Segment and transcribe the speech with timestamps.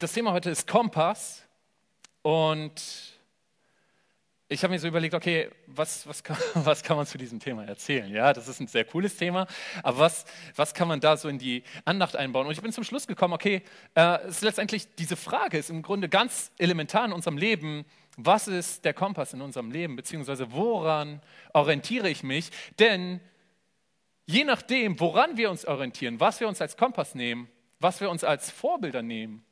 [0.00, 1.42] Das Thema heute ist Kompass
[2.22, 2.72] und
[4.48, 7.66] ich habe mir so überlegt, okay, was, was, kann, was kann man zu diesem Thema
[7.66, 8.10] erzählen?
[8.10, 9.46] Ja, das ist ein sehr cooles Thema,
[9.82, 10.24] aber was,
[10.56, 12.46] was kann man da so in die Andacht einbauen?
[12.46, 13.60] Und ich bin zum Schluss gekommen, okay,
[13.94, 17.84] äh, ist letztendlich diese Frage ist im Grunde ganz elementar in unserem Leben.
[18.16, 19.96] Was ist der Kompass in unserem Leben?
[19.96, 21.20] Beziehungsweise woran
[21.52, 22.48] orientiere ich mich?
[22.78, 23.20] Denn
[24.24, 28.24] je nachdem, woran wir uns orientieren, was wir uns als Kompass nehmen, was wir uns
[28.24, 29.44] als Vorbilder nehmen,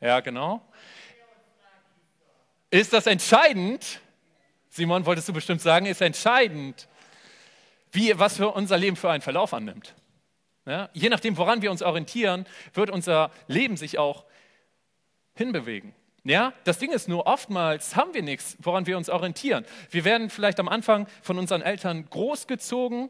[0.00, 0.62] ja, genau.
[2.70, 4.00] Ist das entscheidend?
[4.68, 6.88] Simon, wolltest du bestimmt sagen, ist entscheidend,
[7.92, 9.94] wie, was für unser Leben für einen Verlauf annimmt.
[10.64, 10.88] Ja?
[10.92, 14.24] Je nachdem, woran wir uns orientieren, wird unser Leben sich auch
[15.34, 15.94] hinbewegen.
[16.22, 19.64] Ja, das Ding ist nur, oftmals haben wir nichts, woran wir uns orientieren.
[19.90, 23.08] Wir werden vielleicht am Anfang von unseren Eltern großgezogen,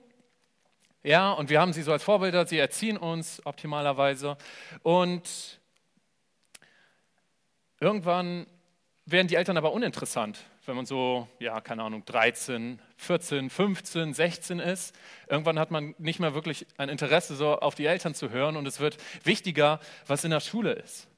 [1.03, 4.37] ja, und wir haben sie so als Vorbilder, sie erziehen uns optimalerweise.
[4.83, 5.60] Und
[7.81, 8.47] Irgendwann
[9.07, 14.59] werden die Eltern aber uninteressant, wenn man so, ja, keine Ahnung, 13, 14, 15, 16
[14.61, 14.95] ist.
[15.29, 18.67] Irgendwann hat man nicht mehr wirklich ein Interesse, so auf die Eltern zu hören und
[18.67, 21.09] es wird wichtiger, was in der Schule ist.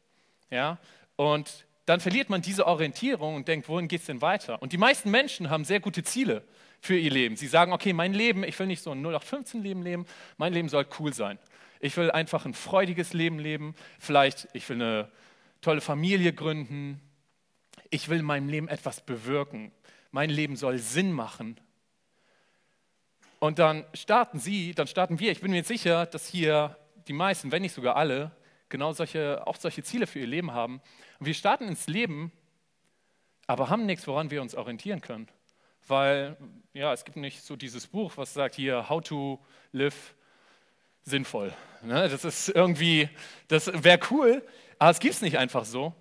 [0.51, 0.79] Ja?
[1.17, 4.63] Und dann verliert man diese Orientierung und denkt, wohin geht es denn weiter?
[4.63, 6.45] Und die meisten Menschen haben sehr gute Ziele
[6.81, 7.37] für ihr Leben.
[7.37, 10.87] Sie sagen, okay, mein Leben, ich will nicht so ein 0815-Leben leben, mein Leben soll
[11.01, 11.39] cool sein.
[11.81, 13.75] Ich will einfach ein freudiges Leben leben.
[13.99, 15.09] Vielleicht, ich will eine
[15.63, 17.01] tolle Familie gründen.
[17.89, 19.73] Ich will in meinem Leben etwas bewirken.
[20.11, 21.59] Mein Leben soll Sinn machen.
[23.39, 25.33] Und dann starten Sie, dann starten wir.
[25.33, 26.77] Ich bin mir sicher, dass hier
[27.09, 28.31] die meisten, wenn nicht sogar alle,
[28.69, 30.81] genau solche, auch solche Ziele für ihr Leben haben.
[31.19, 32.31] Und wir starten ins Leben,
[33.47, 35.29] aber haben nichts, woran wir uns orientieren können.
[35.89, 36.37] Weil,
[36.73, 40.15] ja, es gibt nicht so dieses Buch, was sagt hier, how to live
[41.05, 41.53] sinnvoll.
[41.83, 42.09] Ne?
[42.09, 43.09] Das ist irgendwie,
[43.49, 44.47] das wäre cool,
[44.83, 45.95] aber es gibt es nicht einfach so.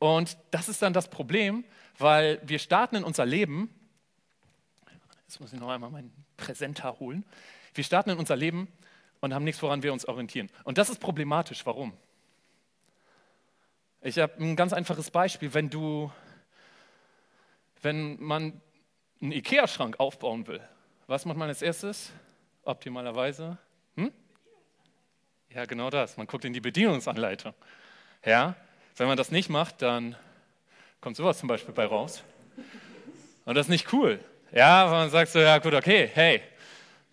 [0.00, 1.64] Und das ist dann das Problem,
[1.98, 3.72] weil wir starten in unser Leben,
[5.28, 7.24] jetzt muss ich noch einmal meinen Präsenter holen,
[7.72, 8.66] wir starten in unser Leben
[9.20, 10.50] und haben nichts, woran wir uns orientieren.
[10.64, 11.64] Und das ist problematisch.
[11.64, 11.92] Warum?
[14.00, 15.54] Ich habe ein ganz einfaches Beispiel.
[15.54, 16.10] Wenn du,
[17.82, 18.60] wenn man
[19.22, 20.60] einen Ikea-Schrank aufbauen will,
[21.06, 22.10] was macht man als erstes?
[22.64, 23.58] Optimalerweise?
[25.54, 26.16] Ja, genau das.
[26.16, 27.54] Man guckt in die Bedienungsanleitung.
[28.24, 28.56] Ja,
[28.96, 30.16] wenn man das nicht macht, dann
[31.00, 32.24] kommt sowas zum Beispiel bei raus.
[33.44, 34.18] Und das ist nicht cool.
[34.52, 36.42] Ja, wenn man sagt so, ja gut, okay, hey,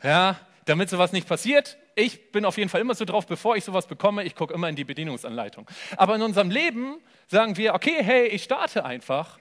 [0.02, 3.64] ja, damit sowas nicht passiert, ich bin auf jeden Fall immer so drauf, bevor ich
[3.64, 5.70] sowas bekomme, ich gucke immer in die Bedienungsanleitung.
[5.96, 9.38] Aber in unserem Leben sagen wir, okay, hey, ich starte einfach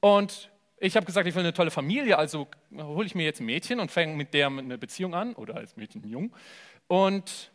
[0.00, 3.46] und ich habe gesagt, ich will eine tolle Familie, also hole ich mir jetzt ein
[3.46, 6.32] Mädchen und fange mit der eine Beziehung an oder als Mädchen jung
[6.86, 7.50] und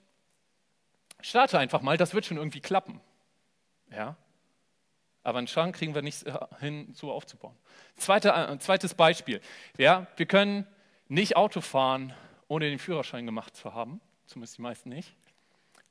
[1.22, 3.00] starte einfach mal, das wird schon irgendwie klappen.
[3.92, 4.16] Ja?
[5.24, 6.26] Aber einen Schrank kriegen wir nicht
[6.60, 7.56] hin, so aufzubauen.
[7.96, 9.42] Zweite, äh, zweites Beispiel.
[9.78, 10.66] Ja, wir können
[11.08, 12.14] nicht Auto fahren,
[12.48, 14.02] ohne den Führerschein gemacht zu haben.
[14.26, 15.14] Zumindest die meisten nicht.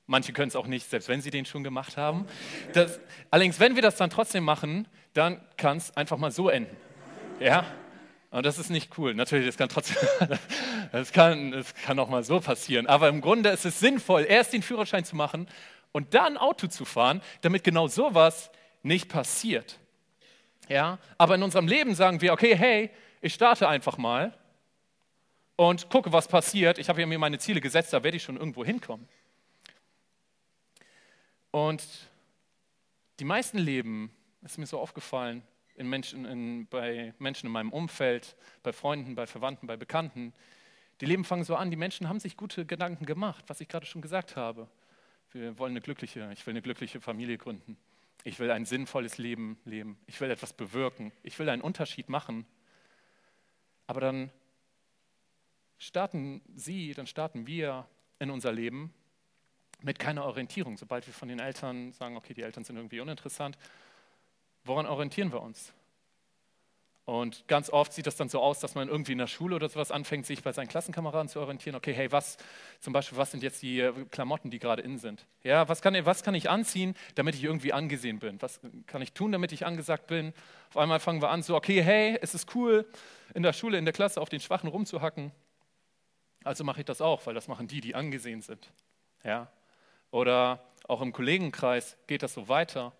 [0.06, 2.26] Manche können es auch nicht, selbst wenn sie den schon gemacht haben.
[2.72, 2.98] Das,
[3.30, 6.76] allerdings, wenn wir das dann trotzdem machen, dann kann es einfach mal so enden.
[7.38, 7.64] Ja?
[8.30, 9.14] Und das ist nicht cool.
[9.14, 9.96] Natürlich, das kann trotzdem,
[10.92, 12.86] das kann, das kann auch mal so passieren.
[12.86, 15.48] Aber im Grunde ist es sinnvoll, erst den Führerschein zu machen
[15.92, 18.50] und dann Auto zu fahren, damit genau sowas
[18.82, 19.78] nicht passiert.
[20.68, 20.98] Ja?
[21.18, 24.32] Aber in unserem Leben sagen wir, okay, hey, ich starte einfach mal
[25.56, 26.78] und gucke, was passiert.
[26.78, 29.08] Ich habe mir meine Ziele gesetzt, da werde ich schon irgendwo hinkommen.
[31.50, 31.82] Und
[33.18, 34.10] die meisten Leben,
[34.42, 35.42] ist mir so aufgefallen,
[35.80, 40.34] in Menschen, in, bei Menschen in meinem Umfeld, bei Freunden, bei Verwandten, bei Bekannten.
[41.00, 43.86] Die Leben fangen so an, die Menschen haben sich gute Gedanken gemacht, was ich gerade
[43.86, 44.68] schon gesagt habe.
[45.32, 47.78] Wir wollen eine glückliche, ich will eine glückliche Familie gründen.
[48.24, 49.98] Ich will ein sinnvolles Leben leben.
[50.06, 51.12] Ich will etwas bewirken.
[51.22, 52.44] Ich will einen Unterschied machen.
[53.86, 54.30] Aber dann
[55.78, 58.92] starten Sie, dann starten wir in unser Leben
[59.80, 60.76] mit keiner Orientierung.
[60.76, 63.56] Sobald wir von den Eltern sagen, okay, die Eltern sind irgendwie uninteressant,
[64.64, 65.72] Woran orientieren wir uns?
[67.10, 69.68] Und ganz oft sieht das dann so aus, dass man irgendwie in der Schule oder
[69.68, 71.74] sowas anfängt, sich bei seinen Klassenkameraden zu orientieren.
[71.74, 72.36] Okay, hey, was
[72.78, 75.26] zum Beispiel, was sind jetzt die äh, Klamotten, die gerade in sind?
[75.42, 78.40] Ja, was kann, was kann ich anziehen, damit ich irgendwie angesehen bin?
[78.40, 80.32] Was kann ich tun, damit ich angesagt bin?
[80.68, 82.86] Auf einmal fangen wir an, so, okay, hey, es ist cool,
[83.34, 85.32] in der Schule, in der Klasse auf den Schwachen rumzuhacken.
[86.44, 88.70] Also mache ich das auch, weil das machen die, die angesehen sind.
[89.24, 89.50] Ja?
[90.12, 92.92] Oder auch im Kollegenkreis geht das so weiter.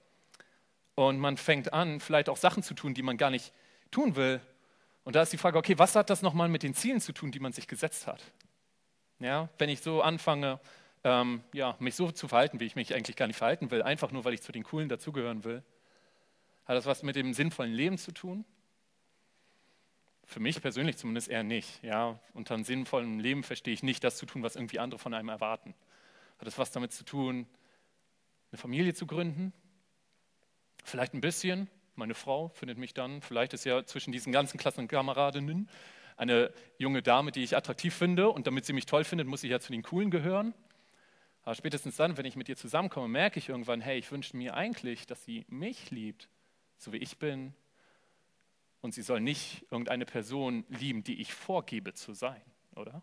[1.01, 3.55] Und man fängt an, vielleicht auch Sachen zu tun, die man gar nicht
[3.91, 4.39] tun will.
[5.03, 7.33] Und da ist die Frage, okay, was hat das nochmal mit den Zielen zu tun,
[7.33, 8.23] die man sich gesetzt hat?
[9.19, 10.61] Ja, wenn ich so anfange,
[11.03, 14.13] ähm, ja, mich so zu verhalten, wie ich mich eigentlich gar nicht verhalten will, einfach
[14.13, 15.63] nur, weil ich zu den Coolen dazugehören will?
[16.67, 18.45] Hat das was mit dem sinnvollen Leben zu tun?
[20.27, 21.83] Für mich persönlich zumindest eher nicht.
[21.83, 25.15] Ja, unter einem sinnvollen Leben verstehe ich nicht das zu tun, was irgendwie andere von
[25.15, 25.75] einem erwarten.
[26.39, 27.47] Hat das was damit zu tun,
[28.53, 29.55] eine Familie zu gründen?
[30.85, 31.69] Vielleicht ein bisschen.
[31.95, 35.69] Meine Frau findet mich dann, vielleicht ist ja zwischen diesen ganzen Klassenkameradinnen
[36.17, 39.51] eine junge Dame, die ich attraktiv finde und damit sie mich toll findet, muss ich
[39.51, 40.55] ja zu den Coolen gehören.
[41.43, 44.55] Aber spätestens dann, wenn ich mit ihr zusammenkomme, merke ich irgendwann, hey, ich wünsche mir
[44.55, 46.29] eigentlich, dass sie mich liebt,
[46.77, 47.55] so wie ich bin.
[48.83, 52.43] Und sie soll nicht irgendeine Person lieben, die ich vorgebe zu sein,
[52.77, 53.03] oder?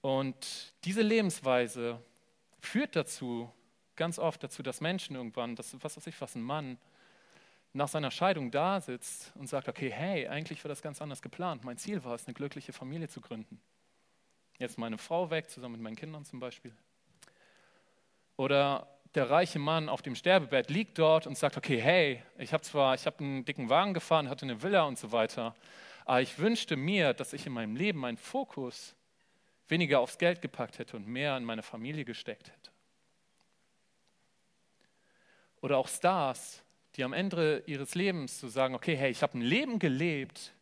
[0.00, 2.02] Und diese Lebensweise
[2.60, 3.52] führt dazu,
[3.98, 6.78] ganz oft dazu, dass Menschen irgendwann, dass, was weiß ich, was ein Mann
[7.74, 11.64] nach seiner Scheidung da sitzt und sagt, okay, hey, eigentlich war das ganz anders geplant.
[11.64, 13.60] Mein Ziel war es, eine glückliche Familie zu gründen.
[14.58, 16.74] Jetzt meine Frau weg, zusammen mit meinen Kindern zum Beispiel.
[18.36, 22.62] Oder der reiche Mann auf dem Sterbebett liegt dort und sagt, okay, hey, ich habe
[22.62, 25.54] zwar, ich habe einen dicken Wagen gefahren, hatte eine Villa und so weiter,
[26.04, 28.94] aber ich wünschte mir, dass ich in meinem Leben meinen Fokus
[29.68, 32.70] weniger aufs Geld gepackt hätte und mehr in meine Familie gesteckt hätte.
[35.60, 36.62] Oder auch Stars,
[36.96, 40.52] die am Ende ihres Lebens so sagen, okay, hey, ich habe ein Leben gelebt,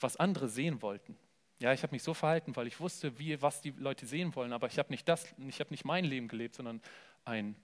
[0.00, 1.16] was andere sehen wollten.
[1.60, 4.52] Ja, ich habe mich so verhalten, weil ich wusste, wie, was die Leute sehen wollen,
[4.52, 6.80] aber ich habe nicht das, nicht mein Leben gelebt, sondern
[7.24, 7.56] ein,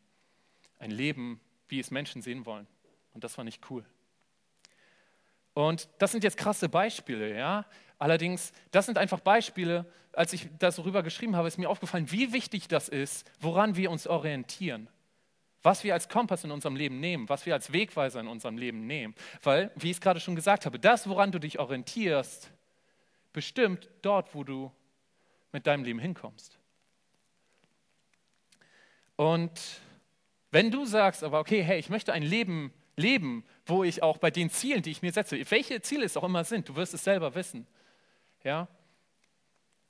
[0.80, 2.66] ein Leben, wie es Menschen sehen wollen.
[3.12, 3.84] Und das war nicht cool.
[5.54, 7.64] Und das sind jetzt krasse Beispiele, ja.
[7.98, 9.86] Allerdings, das sind einfach Beispiele.
[10.12, 13.76] Als ich das so rüber geschrieben habe, ist mir aufgefallen, wie wichtig das ist, woran
[13.76, 14.88] wir uns orientieren.
[15.64, 18.86] Was wir als Kompass in unserem Leben nehmen, was wir als Wegweiser in unserem Leben
[18.86, 19.14] nehmen.
[19.42, 22.52] Weil, wie ich es gerade schon gesagt habe, das, woran du dich orientierst,
[23.32, 24.70] bestimmt dort, wo du
[25.52, 26.58] mit deinem Leben hinkommst.
[29.16, 29.80] Und
[30.50, 34.30] wenn du sagst, aber okay, hey, ich möchte ein Leben leben, wo ich auch bei
[34.30, 37.04] den Zielen, die ich mir setze, welche Ziele es auch immer sind, du wirst es
[37.04, 37.66] selber wissen.
[38.42, 38.68] Ja?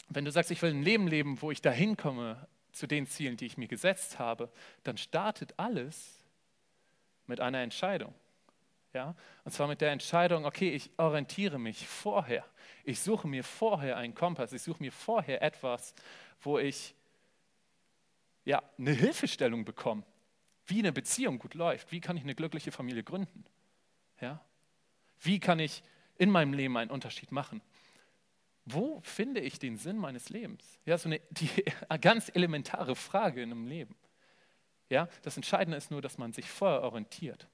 [0.08, 3.36] Wenn du sagst, ich will ein Leben leben, wo ich dahin komme zu den Zielen,
[3.36, 4.50] die ich mir gesetzt habe,
[4.82, 6.24] dann startet alles
[7.26, 8.14] mit einer Entscheidung.
[8.92, 9.14] Ja?
[9.44, 12.44] Und zwar mit der Entscheidung, okay, ich orientiere mich vorher.
[12.84, 15.94] Ich suche mir vorher einen Kompass, ich suche mir vorher etwas,
[16.40, 16.94] wo ich
[18.44, 20.02] ja, eine Hilfestellung bekomme,
[20.66, 21.92] wie eine Beziehung gut läuft.
[21.92, 23.44] Wie kann ich eine glückliche Familie gründen?
[24.20, 24.44] Ja?
[25.20, 25.82] Wie kann ich
[26.16, 27.62] in meinem Leben einen Unterschied machen?
[28.66, 30.78] Wo finde ich den Sinn meines Lebens?
[30.86, 31.50] Ja, so eine die,
[32.00, 33.94] ganz elementare Frage in einem Leben.
[34.88, 37.46] Ja, das Entscheidende ist nur, dass man sich vorher orientiert.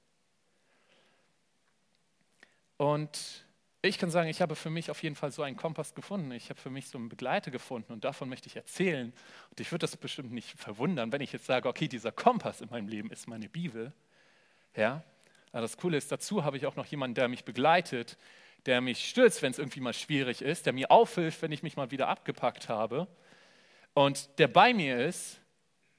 [2.77, 3.45] Und
[3.83, 6.33] ich kann sagen, ich habe für mich auf jeden Fall so einen Kompass gefunden.
[6.33, 9.13] Ich habe für mich so einen Begleiter gefunden und davon möchte ich erzählen.
[9.51, 12.69] Und ich würde das bestimmt nicht verwundern, wenn ich jetzt sage, okay, dieser Kompass in
[12.71, 13.93] meinem Leben ist meine Bibel.
[14.77, 15.03] Ja,
[15.53, 18.17] aber das Coole ist, dazu habe ich auch noch jemanden, der mich begleitet,
[18.67, 21.77] der mich stützt, wenn es irgendwie mal schwierig ist, der mir aufhilft, wenn ich mich
[21.77, 23.07] mal wieder abgepackt habe
[23.95, 25.41] und der bei mir ist,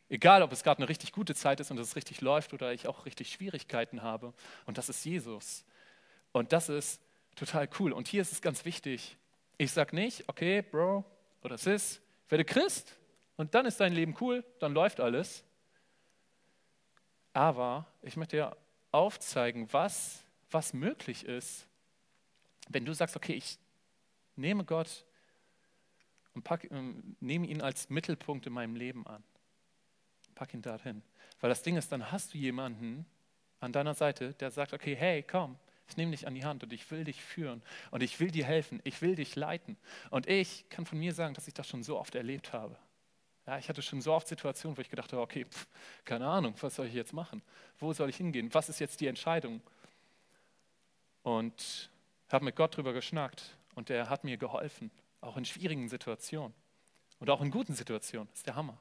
[0.10, 2.88] egal ob es gerade eine richtig gute Zeit ist und es richtig läuft oder ich
[2.88, 4.34] auch richtig Schwierigkeiten habe.
[4.66, 5.66] Und das ist Jesus.
[6.32, 7.02] Und das ist
[7.36, 7.94] total cool.
[7.94, 9.18] Und hier ist es ganz wichtig.
[9.58, 11.06] Ich sage nicht, okay, Bro
[11.44, 12.98] oder Sis, werde Christ
[13.38, 15.44] und dann ist dein Leben cool, dann läuft alles.
[17.34, 18.58] Aber ich möchte dir
[18.92, 21.66] aufzeigen, was, was möglich ist,
[22.74, 23.58] wenn du sagst, okay, ich
[24.36, 25.06] nehme Gott
[26.34, 29.24] und pack, ähm, nehme ihn als Mittelpunkt in meinem Leben an.
[30.36, 31.02] Pack ihn dorthin.
[31.40, 33.06] Weil das Ding ist, dann hast du jemanden
[33.60, 36.72] an deiner Seite, der sagt, okay, hey, komm, ich nehme dich an die Hand und
[36.72, 37.62] ich will dich führen
[37.92, 39.78] und ich will dir helfen, ich will dich leiten.
[40.10, 42.78] Und ich kann von mir sagen, dass ich das schon so oft erlebt habe.
[43.46, 45.68] Ja, ich hatte schon so oft Situationen, wo ich gedacht habe, okay, pff,
[46.06, 47.42] keine Ahnung, was soll ich jetzt machen?
[47.80, 48.54] Wo soll ich hingehen?
[48.54, 49.62] Was ist jetzt die Entscheidung?
[51.24, 51.91] Und
[52.34, 56.54] habe mit Gott darüber geschnackt und er hat mir geholfen, auch in schwierigen Situationen
[57.20, 58.28] und auch in guten Situationen.
[58.30, 58.78] Das ist der Hammer.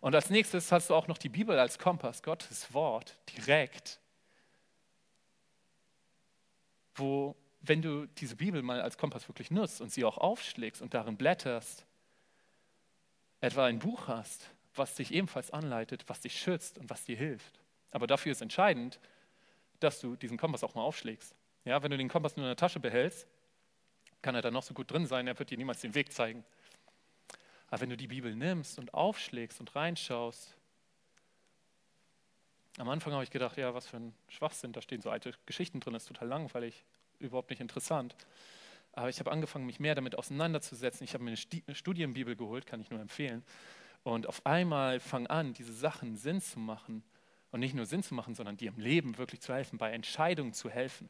[0.00, 4.00] Und als nächstes hast du auch noch die Bibel als Kompass, Gottes Wort, direkt
[6.96, 10.94] wo, wenn du diese Bibel mal als Kompass wirklich nutzt und sie auch aufschlägst und
[10.94, 11.86] darin blätterst,
[13.40, 17.60] etwa ein Buch hast, was dich ebenfalls anleitet, was dich schützt und was dir hilft.
[17.90, 19.00] Aber dafür ist entscheidend,
[19.80, 21.34] dass du diesen Kompass auch mal aufschlägst.
[21.64, 23.26] Ja, wenn du den Kompass nur in der Tasche behältst,
[24.20, 26.44] kann er da noch so gut drin sein, er wird dir niemals den Weg zeigen.
[27.68, 30.56] Aber wenn du die Bibel nimmst und aufschlägst und reinschaust,
[32.78, 35.80] am Anfang habe ich gedacht, ja, was für ein Schwachsinn, da stehen so alte Geschichten
[35.80, 36.84] drin, das ist total langweilig,
[37.18, 38.16] überhaupt nicht interessant.
[38.92, 41.04] Aber ich habe angefangen, mich mehr damit auseinanderzusetzen.
[41.04, 41.34] Ich habe mir
[41.66, 43.42] eine Studienbibel geholt, kann ich nur empfehlen.
[44.02, 47.02] Und auf einmal fang an, diese Sachen Sinn zu machen.
[47.50, 50.52] Und nicht nur Sinn zu machen, sondern dir im Leben wirklich zu helfen, bei Entscheidungen
[50.52, 51.08] zu helfen.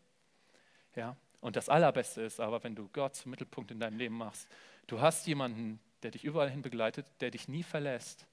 [0.96, 1.16] Ja?
[1.40, 4.48] Und das Allerbeste ist aber, wenn du Gott zum Mittelpunkt in deinem Leben machst.
[4.86, 8.26] Du hast jemanden, der dich überall hin begleitet, der dich nie verlässt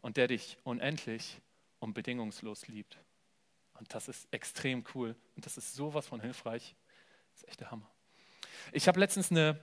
[0.00, 1.40] und der dich unendlich
[1.80, 2.98] und bedingungslos liebt.
[3.74, 6.74] Und das ist extrem cool und das ist sowas von hilfreich.
[7.32, 7.90] Das ist echt der Hammer.
[8.72, 9.60] Ich habe letztens eine,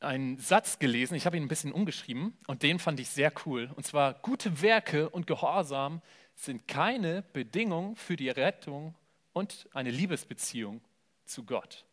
[0.00, 3.70] einen Satz gelesen, ich habe ihn ein bisschen umgeschrieben und den fand ich sehr cool.
[3.74, 6.02] Und zwar, gute Werke und Gehorsam
[6.34, 8.94] sind keine Bedingung für die Rettung
[9.36, 10.80] und eine Liebesbeziehung
[11.26, 11.84] zu Gott.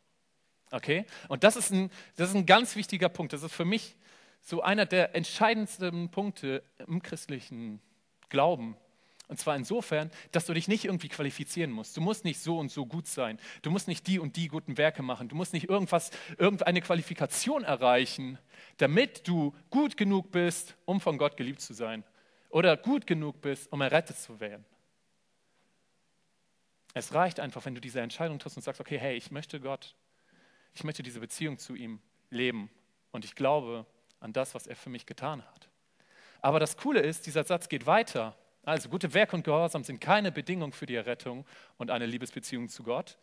[0.72, 1.06] Okay?
[1.28, 3.34] Und das ist, ein, das ist ein ganz wichtiger Punkt.
[3.34, 3.98] Das ist für mich
[4.40, 7.82] so einer der entscheidendsten Punkte im christlichen
[8.30, 8.78] Glauben.
[9.28, 11.98] Und zwar insofern, dass du dich nicht irgendwie qualifizieren musst.
[11.98, 13.38] Du musst nicht so und so gut sein.
[13.62, 15.28] Du musst nicht die und die guten Werke machen.
[15.28, 18.40] Du musst nicht irgendwas, irgendeine Qualifikation erreichen,
[18.78, 22.06] damit du gut genug bist, um von Gott geliebt zu sein.
[22.50, 24.64] Oder gut genug bist, um errettet zu werden.
[26.94, 29.96] Es reicht einfach, wenn du diese Entscheidung triffst und sagst, okay, hey, ich möchte Gott,
[30.74, 32.70] ich möchte diese Beziehung zu ihm leben.
[33.12, 33.86] Und ich glaube
[34.20, 35.70] an das, was er für mich getan hat.
[36.42, 38.36] Aber das Coole ist, dieser Satz geht weiter.
[38.64, 41.46] Also gute Werke und Gehorsam sind keine Bedingung für die Errettung
[41.78, 43.18] und eine Liebesbeziehung zu Gott.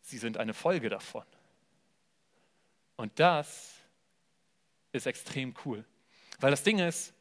[0.00, 1.24] Sie sind eine Folge davon.
[2.96, 3.74] Und das
[4.92, 5.84] ist extrem cool.
[6.40, 7.13] Weil das Ding ist,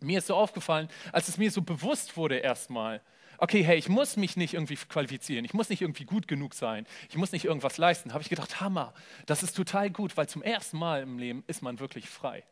[0.00, 3.00] mir ist so aufgefallen, als es mir so bewusst wurde erstmal,
[3.38, 6.86] okay, hey, ich muss mich nicht irgendwie qualifizieren, ich muss nicht irgendwie gut genug sein,
[7.08, 8.92] ich muss nicht irgendwas leisten, habe ich gedacht, Hammer,
[9.26, 12.44] das ist total gut, weil zum ersten Mal im Leben ist man wirklich frei.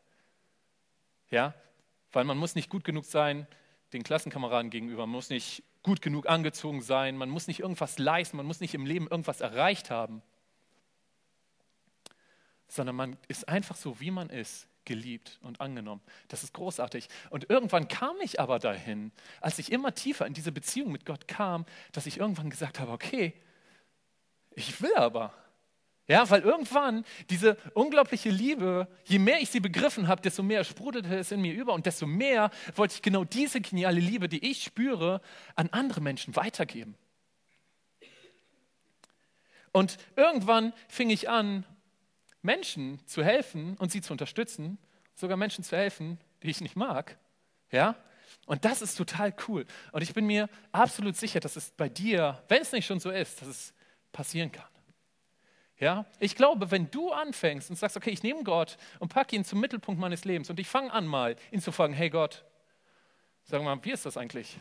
[1.29, 1.53] Ja,
[2.11, 3.47] weil man muss nicht gut genug sein
[3.93, 8.37] den Klassenkameraden gegenüber, man muss nicht gut genug angezogen sein, man muss nicht irgendwas leisten,
[8.37, 10.21] man muss nicht im Leben irgendwas erreicht haben,
[12.67, 16.01] sondern man ist einfach so, wie man ist, geliebt und angenommen.
[16.29, 17.07] Das ist großartig.
[17.29, 21.27] Und irgendwann kam ich aber dahin, als ich immer tiefer in diese Beziehung mit Gott
[21.27, 23.35] kam, dass ich irgendwann gesagt habe, okay,
[24.55, 25.31] ich will aber.
[26.07, 31.15] Ja, weil irgendwann diese unglaubliche Liebe, je mehr ich sie begriffen habe, desto mehr sprudelte
[31.15, 34.63] es in mir über und desto mehr wollte ich genau diese geniale Liebe, die ich
[34.63, 35.21] spüre,
[35.55, 36.97] an andere Menschen weitergeben.
[39.71, 41.63] Und irgendwann fing ich an,
[42.41, 44.77] Menschen zu helfen und sie zu unterstützen,
[45.15, 47.17] sogar Menschen zu helfen, die ich nicht mag.
[47.71, 47.95] Ja?
[48.45, 49.65] Und das ist total cool.
[49.91, 53.11] Und ich bin mir absolut sicher, dass es bei dir, wenn es nicht schon so
[53.11, 53.73] ist, dass es
[54.11, 54.65] passieren kann.
[55.77, 59.45] Ja, ich glaube, wenn du anfängst und sagst, okay, ich nehme Gott und packe ihn
[59.45, 62.43] zum Mittelpunkt meines Lebens und ich fange an mal, ihn zu fragen, hey Gott,
[63.45, 64.59] sag mal, wie ist das eigentlich?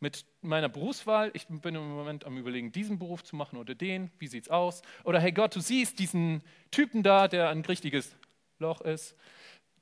[0.00, 4.10] Mit meiner Berufswahl, ich bin im Moment am überlegen, diesen Beruf zu machen oder den,
[4.18, 4.80] wie sieht's aus?
[5.04, 8.16] Oder hey Gott, du siehst diesen Typen da, der ein richtiges
[8.58, 9.14] Loch ist,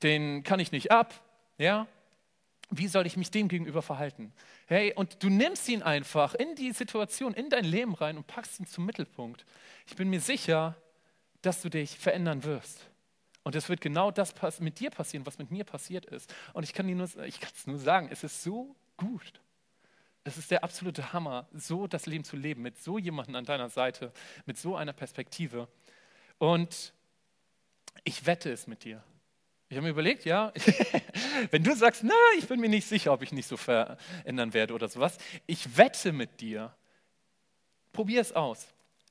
[0.03, 1.13] den kann ich nicht ab,
[1.57, 1.87] ja?
[2.69, 4.31] Wie soll ich mich dem gegenüber verhalten?
[4.67, 8.59] Hey, und du nimmst ihn einfach in die Situation, in dein Leben rein und packst
[8.59, 9.45] ihn zum Mittelpunkt.
[9.87, 10.75] Ich bin mir sicher,
[11.41, 12.89] dass du dich verändern wirst.
[13.43, 16.31] Und es wird genau das mit dir passieren, was mit mir passiert ist.
[16.53, 19.41] Und ich kann dir nur, ich kann es nur sagen, es ist so gut.
[20.23, 23.69] Es ist der absolute Hammer, so das Leben zu leben, mit so jemandem an deiner
[23.69, 24.11] Seite,
[24.45, 25.67] mit so einer Perspektive.
[26.37, 26.93] Und
[28.03, 29.03] ich wette es mit dir.
[29.69, 30.51] Ich habe mir überlegt, ja,
[31.51, 34.73] wenn du sagst, na, ich bin mir nicht sicher, ob ich nicht so verändern werde
[34.73, 36.75] oder sowas, ich wette mit dir.
[37.91, 38.67] Probier es aus.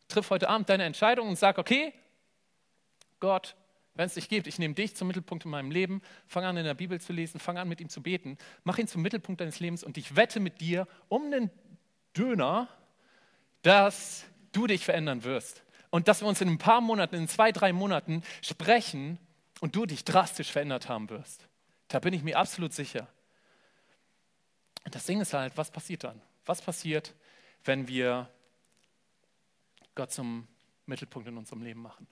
[0.08, 1.92] Triff heute Abend deine Entscheidung und sag, okay,
[3.20, 3.54] Gott,
[3.98, 6.64] wenn es dich gibt, ich nehme dich zum Mittelpunkt in meinem Leben, fang an in
[6.64, 9.58] der Bibel zu lesen, fang an mit ihm zu beten, mach ihn zum Mittelpunkt deines
[9.58, 11.50] Lebens und ich wette mit dir um den
[12.16, 12.68] Döner,
[13.62, 15.64] dass du dich verändern wirst.
[15.90, 19.18] Und dass wir uns in ein paar Monaten, in zwei, drei Monaten sprechen
[19.58, 21.48] und du dich drastisch verändert haben wirst.
[21.88, 23.08] Da bin ich mir absolut sicher.
[24.84, 26.22] Und das Ding ist halt, was passiert dann?
[26.44, 27.16] Was passiert,
[27.64, 28.30] wenn wir
[29.96, 30.46] Gott zum
[30.86, 32.06] Mittelpunkt in unserem Leben machen?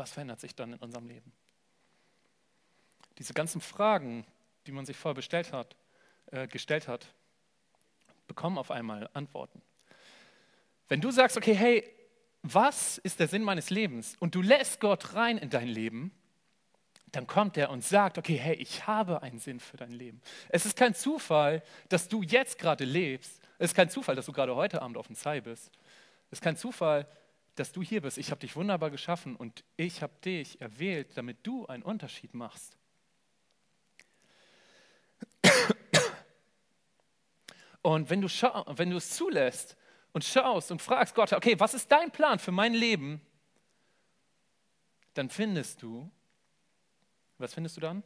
[0.00, 1.30] Was verändert sich dann in unserem Leben?
[3.18, 4.24] Diese ganzen Fragen,
[4.66, 5.76] die man sich vorher bestellt hat,
[6.30, 7.12] äh, gestellt hat,
[8.26, 9.60] bekommen auf einmal Antworten.
[10.88, 11.84] Wenn du sagst, okay, hey,
[12.42, 14.16] was ist der Sinn meines Lebens?
[14.20, 16.12] Und du lässt Gott rein in dein Leben,
[17.12, 20.22] dann kommt er und sagt, okay, hey, ich habe einen Sinn für dein Leben.
[20.48, 23.38] Es ist kein Zufall, dass du jetzt gerade lebst.
[23.58, 25.70] Es ist kein Zufall, dass du gerade heute Abend auf dem Zei bist.
[26.30, 27.06] Es ist kein Zufall,
[27.60, 28.16] dass du hier bist.
[28.16, 32.78] Ich habe dich wunderbar geschaffen und ich habe dich erwählt, damit du einen Unterschied machst.
[37.82, 39.76] Und wenn du, wenn du es zulässt
[40.12, 43.20] und schaust und fragst Gott, okay, was ist dein Plan für mein Leben?
[45.14, 46.10] Dann findest du,
[47.38, 48.02] was findest du dann?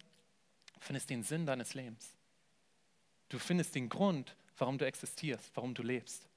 [0.75, 2.17] Du findest den Sinn deines Lebens.
[3.29, 6.29] Du findest den Grund, warum du existierst, warum du lebst.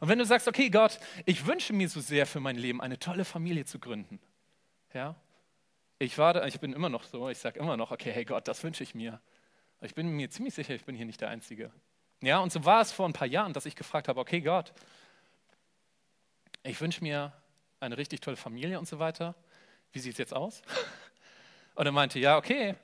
[0.00, 2.98] Und wenn du sagst, okay, Gott, ich wünsche mir so sehr für mein Leben, eine
[2.98, 4.20] tolle Familie zu gründen.
[4.92, 5.14] Ja?
[5.98, 8.46] Ich war da, ich bin immer noch so, ich sage immer noch, okay, hey Gott,
[8.48, 9.20] das wünsche ich mir.
[9.80, 11.72] Ich bin mir ziemlich sicher, ich bin hier nicht der Einzige.
[12.20, 14.72] Ja, und so war es vor ein paar Jahren, dass ich gefragt habe, okay, Gott,
[16.62, 17.32] ich wünsche mir
[17.80, 19.34] eine richtig tolle Familie und so weiter.
[19.92, 20.62] Wie sieht es jetzt aus?
[21.74, 22.74] Und er meinte, ja, okay,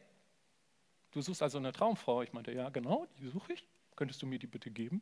[1.10, 2.22] du suchst also eine Traumfrau.
[2.22, 3.66] Ich meinte, ja, genau, die suche ich.
[3.96, 5.00] Könntest du mir die bitte geben?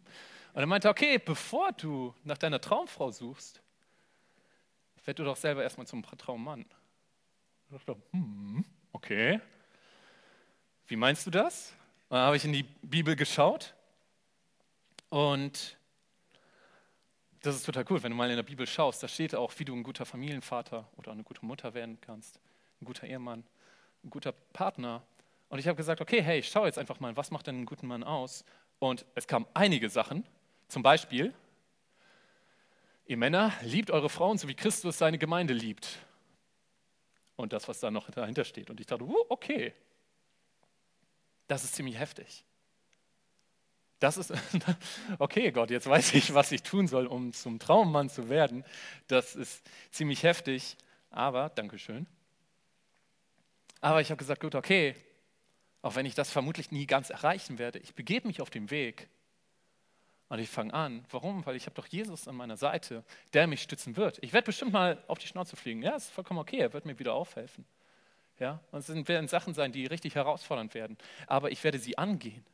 [0.53, 3.63] Und er meinte, okay, bevor du nach deiner Traumfrau suchst,
[5.05, 6.65] werd du doch selber erstmal zum Traummann.
[7.67, 9.41] Ich dachte, hm, okay.
[10.87, 11.73] Wie meinst du das?
[12.09, 13.75] Und dann habe ich in die Bibel geschaut
[15.09, 15.77] und
[17.43, 19.65] das ist total cool, wenn du mal in der Bibel schaust, da steht auch, wie
[19.65, 22.41] du ein guter Familienvater oder eine gute Mutter werden kannst,
[22.81, 23.45] ein guter Ehemann,
[24.05, 25.03] ein guter Partner.
[25.49, 27.87] Und ich habe gesagt, okay, hey, schau jetzt einfach mal, was macht denn einen guten
[27.87, 28.45] Mann aus?
[28.83, 30.25] Und es kamen einige Sachen,
[30.67, 31.33] zum Beispiel,
[33.07, 36.01] ihr Männer, liebt eure Frauen, so wie Christus seine Gemeinde liebt.
[37.37, 38.71] Und das, was da noch dahinter steht.
[38.71, 39.73] Und ich dachte, okay,
[41.47, 42.45] das ist ziemlich heftig.
[44.01, 44.33] Das ist,
[45.21, 48.65] okay, Gott, jetzt weiß ich, was ich tun soll, um zum Traummann zu werden.
[49.07, 49.62] Das ist
[49.93, 50.77] ziemlich heftig,
[51.09, 52.09] aber, Dankeschön.
[53.81, 54.97] Aber ich habe gesagt, gut, okay,
[55.83, 59.09] auch wenn ich das vermutlich nie ganz erreichen werde, ich begebe mich auf den Weg
[60.29, 61.05] und ich fange an.
[61.11, 61.45] Warum?
[61.45, 64.19] Weil ich habe doch Jesus an meiner Seite, der mich stützen wird.
[64.23, 65.83] Ich werde bestimmt mal auf die Schnauze fliegen.
[65.83, 67.67] Ja, ist vollkommen okay, er wird mir wieder aufhelfen.
[68.39, 70.97] Ja, und es werden Sachen sein, die richtig herausfordernd werden.
[71.27, 72.45] Aber ich werde sie angehen.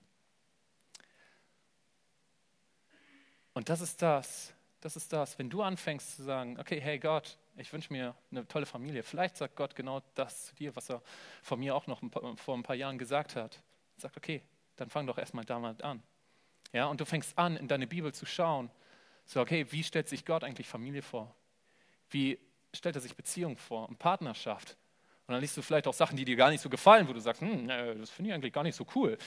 [3.53, 7.39] Und das ist das, das ist das, wenn du anfängst zu sagen, okay, hey Gott,
[7.59, 9.03] ich wünsche mir eine tolle Familie.
[9.03, 11.03] Vielleicht sagt Gott genau das zu dir, was er
[11.43, 13.61] von mir auch noch ein paar, vor ein paar Jahren gesagt hat.
[13.97, 14.43] Sagt, okay,
[14.77, 16.03] dann fang doch erstmal damit an.
[16.73, 18.71] Ja, und du fängst an, in deine Bibel zu schauen.
[19.25, 21.35] So, okay, wie stellt sich Gott eigentlich Familie vor?
[22.11, 22.39] Wie
[22.75, 24.77] stellt er sich Beziehung vor und Partnerschaft?
[25.27, 27.21] Und dann liest du vielleicht auch Sachen, die dir gar nicht so gefallen, wo du
[27.21, 29.19] sagst, hm, das finde ich eigentlich gar nicht so cool.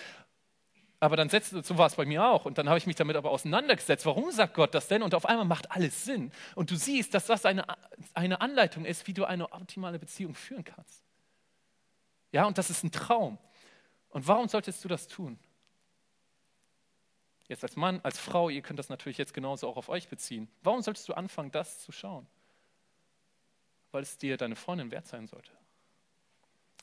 [1.02, 2.46] Aber dann setzt, so war es bei mir auch.
[2.46, 4.06] Und dann habe ich mich damit aber auseinandergesetzt.
[4.06, 5.02] Warum sagt Gott das denn?
[5.02, 6.32] Und auf einmal macht alles Sinn.
[6.54, 7.66] Und du siehst, dass das eine,
[8.14, 11.04] eine Anleitung ist, wie du eine optimale Beziehung führen kannst.
[12.32, 13.40] Ja, und das ist ein Traum.
[14.10, 15.40] Und warum solltest du das tun?
[17.48, 20.50] Jetzt als Mann, als Frau, ihr könnt das natürlich jetzt genauso auch auf euch beziehen.
[20.62, 22.28] Warum solltest du anfangen, das zu schauen?
[23.90, 25.52] Weil es dir deine Freundin wert sein sollte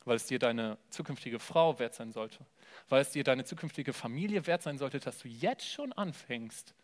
[0.05, 2.45] weil es dir deine zukünftige Frau wert sein sollte,
[2.89, 6.75] weil es dir deine zukünftige Familie wert sein sollte, dass du jetzt schon anfängst,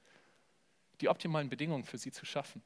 [1.01, 2.63] die optimalen Bedingungen für sie zu schaffen.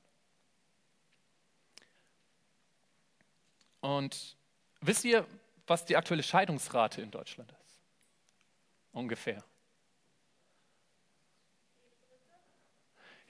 [3.81, 4.37] Und
[4.81, 5.27] wisst ihr,
[5.67, 7.81] was die aktuelle Scheidungsrate in Deutschland ist?
[8.93, 9.45] Ungefähr.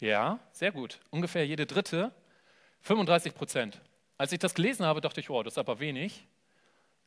[0.00, 1.00] Ja, sehr gut.
[1.10, 2.12] Ungefähr jede dritte,
[2.82, 3.80] 35 Prozent.
[4.16, 6.26] Als ich das gelesen habe, dachte ich, oh, das ist aber wenig.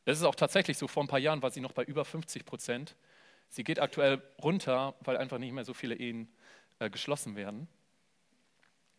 [0.04, 2.44] Es ist auch tatsächlich so, vor ein paar Jahren war sie noch bei über 50
[2.44, 2.96] Prozent.
[3.48, 6.28] Sie geht aktuell runter, weil einfach nicht mehr so viele Ehen
[6.78, 7.68] äh, geschlossen werden.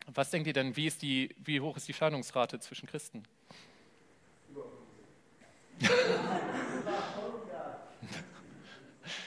[0.06, 3.24] Was denkt ihr denn, wie, ist die, wie hoch ist die Scheidungsrate zwischen Christen?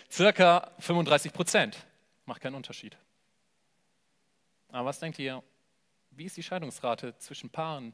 [0.09, 1.85] Circa 35 Prozent.
[2.25, 2.97] Macht keinen Unterschied.
[4.69, 5.43] Aber was denkt ihr,
[6.11, 7.93] wie ist die Scheidungsrate zwischen Paaren,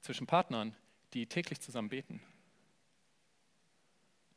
[0.00, 0.76] zwischen Partnern,
[1.14, 2.22] die täglich zusammen beten?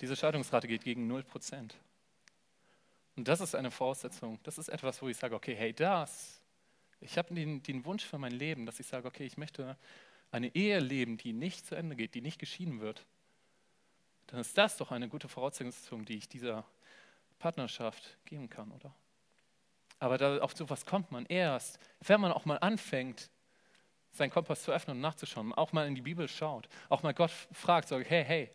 [0.04, 1.78] Diese Scheidungsrate geht gegen 0 Prozent.
[3.16, 4.38] Und das ist eine Voraussetzung.
[4.44, 6.42] Das ist etwas, wo ich sage, okay, hey, das,
[7.00, 9.78] ich habe den, den Wunsch für mein Leben, dass ich sage, okay, ich möchte
[10.30, 13.06] eine Ehe leben, die nicht zu Ende geht, die nicht geschieden wird.
[14.28, 16.66] Dann ist das doch eine gute Voraussetzung, die ich dieser
[17.40, 18.94] Partnerschaft geben kann, oder?
[20.00, 23.30] Aber da, auf sowas kommt man erst, wenn man auch mal anfängt,
[24.12, 27.32] seinen Kompass zu öffnen und nachzuschauen, auch mal in die Bibel schaut, auch mal Gott
[27.54, 28.52] fragt, sage, hey, hey,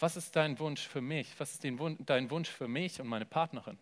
[0.00, 1.28] was ist dein Wunsch für mich?
[1.38, 3.78] Was ist dein Wunsch für mich und meine Partnerin?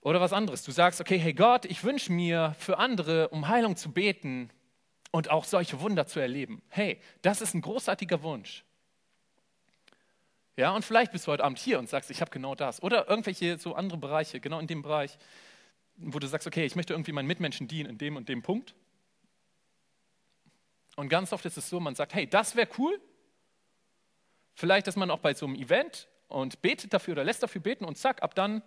[0.00, 0.62] Oder was anderes.
[0.62, 4.50] Du sagst, okay, hey Gott, ich wünsche mir für andere, um Heilung zu beten
[5.10, 6.62] und auch solche Wunder zu erleben.
[6.68, 8.64] Hey, das ist ein großartiger Wunsch.
[10.56, 12.82] Ja, und vielleicht bist du heute Abend hier und sagst, ich habe genau das.
[12.82, 15.18] Oder irgendwelche so andere Bereiche, genau in dem Bereich,
[15.96, 18.74] wo du sagst, okay, ich möchte irgendwie meinen Mitmenschen dienen in dem und dem Punkt.
[20.96, 23.00] Und ganz oft ist es so, man sagt, hey, das wäre cool,
[24.58, 27.84] Vielleicht ist man auch bei so einem Event und betet dafür oder lässt dafür beten
[27.84, 28.60] und zack, ab dann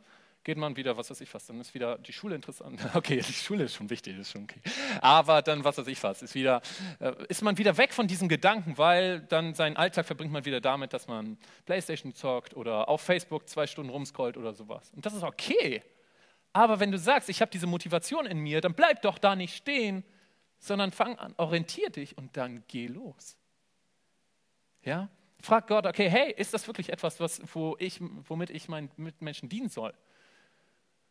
[0.45, 2.79] geht man wieder, was weiß ich was, dann ist wieder die Schule interessant.
[2.95, 4.61] Okay, die Schule ist schon wichtig, ist schon okay.
[5.01, 6.61] Aber dann, was weiß ich was, ist wieder,
[7.01, 10.61] äh, ist man wieder weg von diesem Gedanken, weil dann seinen Alltag verbringt man wieder
[10.61, 14.93] damit, dass man Playstation zockt oder auf Facebook zwei Stunden rumscrollt oder sowas.
[14.95, 15.83] Und das ist okay.
[16.53, 19.57] Aber wenn du sagst, ich habe diese Motivation in mir, dann bleib doch da nicht
[19.57, 20.05] stehen,
[20.57, 23.35] sondern fang an, orientier dich und dann geh los.
[24.83, 25.09] Ja?
[25.41, 29.49] Frag Gott, okay, hey, ist das wirklich etwas, was, wo ich, womit ich meinen Mitmenschen
[29.49, 29.93] dienen soll?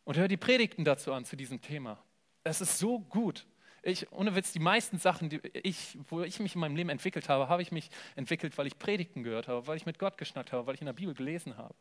[0.03, 2.01] Und hör die Predigten dazu an, zu diesem Thema.
[2.43, 3.45] Es ist so gut.
[3.83, 7.29] Ich, ohne Witz, die meisten Sachen, die ich, wo ich mich in meinem Leben entwickelt
[7.29, 10.51] habe, habe ich mich entwickelt, weil ich Predigten gehört habe, weil ich mit Gott geschnackt
[10.51, 11.73] habe, weil ich in der Bibel gelesen habe.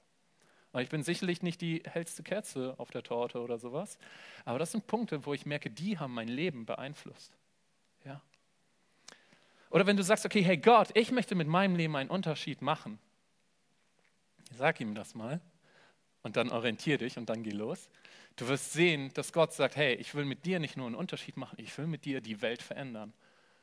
[0.72, 3.98] Und ich bin sicherlich nicht die hellste Kerze auf der Torte oder sowas,
[4.44, 7.36] aber das sind Punkte, wo ich merke, die haben mein Leben beeinflusst.
[8.04, 8.22] Ja.
[9.70, 12.98] Oder wenn du sagst, okay, hey Gott, ich möchte mit meinem Leben einen Unterschied machen,
[14.56, 15.40] sag ihm das mal
[16.22, 17.88] und dann orientier dich und dann geh los.
[18.37, 21.37] Du wirst sehen, dass Gott sagt, hey, ich will mit dir nicht nur einen Unterschied
[21.37, 23.12] machen, ich will mit dir die Welt verändern.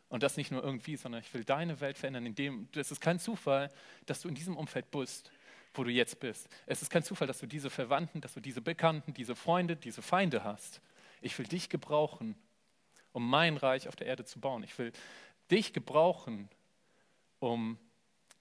[0.10, 3.20] Und das nicht nur irgendwie, sondern ich will deine Welt verändern, indem, es ist kein
[3.20, 3.70] Zufall,
[4.06, 5.30] dass du in diesem Umfeld bist,
[5.74, 6.48] wo du jetzt bist.
[6.66, 10.02] Es ist kein Zufall, dass du diese Verwandten, dass du diese Bekannten, diese Freunde, diese
[10.02, 10.82] Feinde hast.
[11.22, 12.36] Ich will dich gebrauchen,
[13.12, 14.64] um mein Reich auf der Erde zu bauen.
[14.64, 14.94] Ich will
[15.52, 16.50] dich gebrauchen,
[17.40, 17.78] um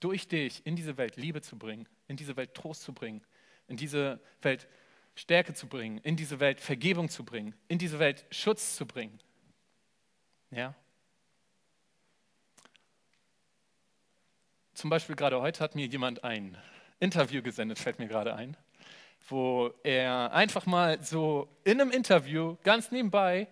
[0.01, 3.23] durch dich in diese Welt Liebe zu bringen, in diese Welt Trost zu bringen,
[3.69, 4.69] in diese Welt
[5.15, 9.19] Stärke zu bringen, in diese Welt Vergebung zu bringen, in diese Welt Schutz zu bringen.
[10.51, 10.75] Ja?
[14.75, 16.59] Zum Beispiel gerade heute hat mir jemand ein
[17.01, 18.59] Interview gesendet, fällt mir gerade ein,
[19.29, 23.49] wo er einfach mal so in einem Interview ganz nebenbei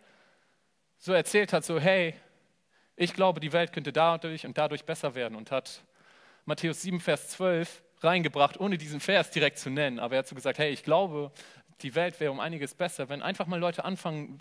[0.98, 2.14] so erzählt hat, so hey,
[2.96, 5.82] ich glaube, die Welt könnte dadurch und dadurch besser werden und hat
[6.44, 9.98] Matthäus 7, Vers 12 reingebracht, ohne diesen Vers direkt zu nennen.
[9.98, 11.32] Aber er hat so gesagt, hey, ich glaube,
[11.80, 14.40] die Welt wäre um einiges besser, wenn einfach mal Leute anfangen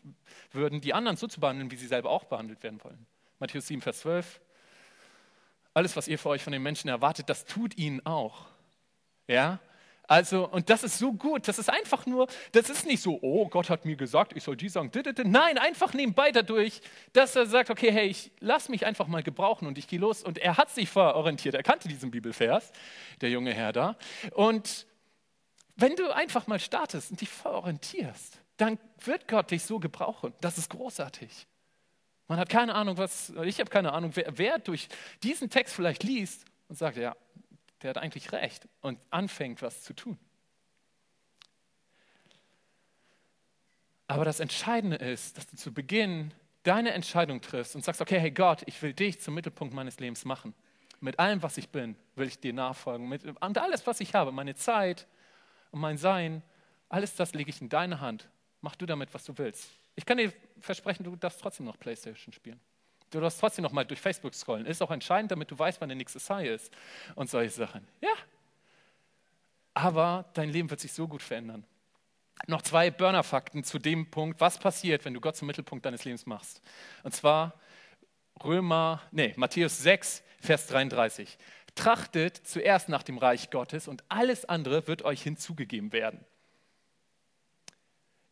[0.51, 3.05] würden, die anderen so zu behandeln, wie sie selber auch behandelt werden wollen.
[3.39, 4.39] Matthäus 7, Vers 12.
[5.73, 8.45] Alles, was ihr für euch von den Menschen erwartet, das tut ihnen auch.
[9.27, 9.59] Ja?
[10.07, 11.47] Also, und das ist so gut.
[11.47, 14.57] Das ist einfach nur, das ist nicht so, oh, Gott hat mir gesagt, ich soll
[14.57, 14.91] die sagen.
[15.25, 16.81] Nein, einfach nebenbei dadurch,
[17.13, 20.21] dass er sagt, okay, hey, ich lass mich einfach mal gebrauchen und ich gehe los.
[20.23, 21.55] Und er hat sich vorher orientiert.
[21.55, 22.71] Er kannte diesen Bibelvers,
[23.21, 23.97] der junge Herr da.
[24.31, 24.85] Und
[25.75, 30.33] wenn du einfach mal startest und dich vororientierst, dann wird Gott dich so gebrauchen.
[30.41, 31.47] Das ist großartig.
[32.27, 34.87] Man hat keine Ahnung, was, ich habe keine Ahnung, wer, wer durch
[35.23, 37.15] diesen Text vielleicht liest und sagt, ja,
[37.83, 40.17] der hat eigentlich recht und anfängt, was zu tun.
[44.07, 48.31] Aber das Entscheidende ist, dass du zu Beginn deine Entscheidung triffst und sagst, okay, hey
[48.31, 50.53] Gott, ich will dich zum Mittelpunkt meines Lebens machen.
[50.99, 53.09] Mit allem, was ich bin, will ich dir nachfolgen.
[53.09, 55.07] Mit, und alles, was ich habe, meine Zeit
[55.71, 56.41] und mein Sein,
[56.87, 58.29] alles das lege ich in deine Hand.
[58.61, 59.69] Mach du damit, was du willst.
[59.95, 62.59] Ich kann dir versprechen, du darfst trotzdem noch Playstation spielen.
[63.13, 64.65] Du darfst trotzdem noch mal durch Facebook scrollen.
[64.65, 66.73] Ist auch entscheidend, damit du weißt, wann der nächste Sai ist
[67.15, 67.87] und solche Sachen.
[68.01, 68.13] Ja.
[69.75, 71.63] Aber dein Leben wird sich so gut verändern.
[72.47, 76.25] Noch zwei Burner-Fakten zu dem Punkt, was passiert, wenn du Gott zum Mittelpunkt deines Lebens
[76.25, 76.61] machst.
[77.03, 77.53] Und zwar
[78.43, 81.37] Römer, nee, Matthäus 6, Vers 33.
[81.75, 86.25] Trachtet zuerst nach dem Reich Gottes und alles andere wird euch hinzugegeben werden.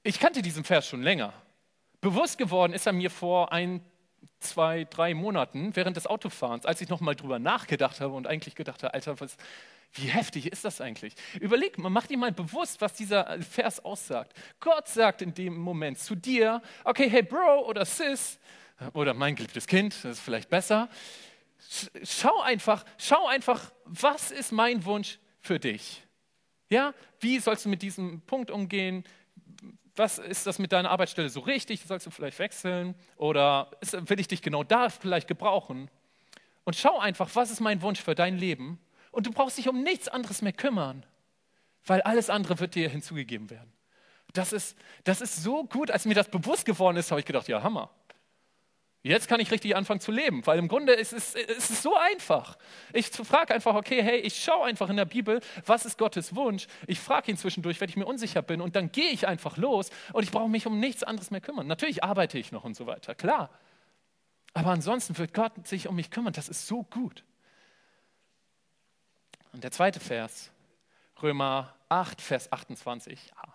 [0.03, 1.33] Ich kannte diesen Vers schon länger.
[2.01, 3.85] Bewusst geworden ist er mir vor ein
[4.39, 8.83] zwei, drei Monaten während des Autofahrens, als ich nochmal drüber nachgedacht habe und eigentlich gedacht
[8.83, 9.37] habe, Alter, was,
[9.93, 11.13] wie heftig ist das eigentlich?
[11.39, 14.33] Überleg mal, mach dir mal bewusst, was dieser Vers aussagt.
[14.59, 18.39] Gott sagt in dem Moment zu dir, okay, hey Bro oder Sis
[18.93, 20.89] oder mein geliebtes Kind, das ist vielleicht besser.
[22.03, 26.03] Schau einfach, schau einfach, was ist mein Wunsch für dich?
[26.69, 29.03] Ja, wie sollst du mit diesem Punkt umgehen?
[30.01, 31.83] Was ist das mit deiner Arbeitsstelle so richtig?
[31.85, 32.95] Sollst du vielleicht wechseln?
[33.17, 35.89] Oder will ich dich genau da vielleicht gebrauchen?
[36.63, 38.79] Und schau einfach, was ist mein Wunsch für dein Leben?
[39.11, 41.05] Und du brauchst dich um nichts anderes mehr kümmern,
[41.85, 43.71] weil alles andere wird dir hinzugegeben werden.
[44.33, 47.47] Das ist, das ist so gut, als mir das bewusst geworden ist, habe ich gedacht,
[47.47, 47.89] ja, Hammer.
[49.03, 51.95] Jetzt kann ich richtig anfangen zu leben, weil im Grunde ist es, ist es so
[51.95, 52.55] einfach.
[52.93, 56.67] Ich frage einfach, okay, hey, ich schaue einfach in der Bibel, was ist Gottes Wunsch?
[56.85, 59.89] Ich frage ihn zwischendurch, wenn ich mir unsicher bin und dann gehe ich einfach los
[60.13, 61.65] und ich brauche mich um nichts anderes mehr kümmern.
[61.65, 63.49] Natürlich arbeite ich noch und so weiter, klar.
[64.53, 67.23] Aber ansonsten wird Gott sich um mich kümmern, das ist so gut.
[69.51, 70.51] Und der zweite Vers,
[71.23, 73.31] Römer 8, Vers 28.
[73.35, 73.53] Ja.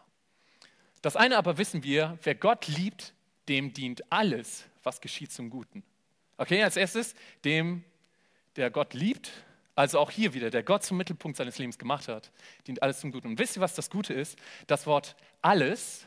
[1.02, 3.14] Das eine aber wissen wir, wer Gott liebt,
[3.48, 5.82] dem dient alles, was geschieht zum Guten.
[6.38, 7.84] Okay, als erstes, dem,
[8.54, 9.30] der Gott liebt,
[9.74, 12.30] also auch hier wieder, der Gott zum Mittelpunkt seines Lebens gemacht hat,
[12.66, 13.28] dient alles zum Guten.
[13.28, 14.38] Und wisst ihr, was das Gute ist?
[14.66, 16.06] Das Wort alles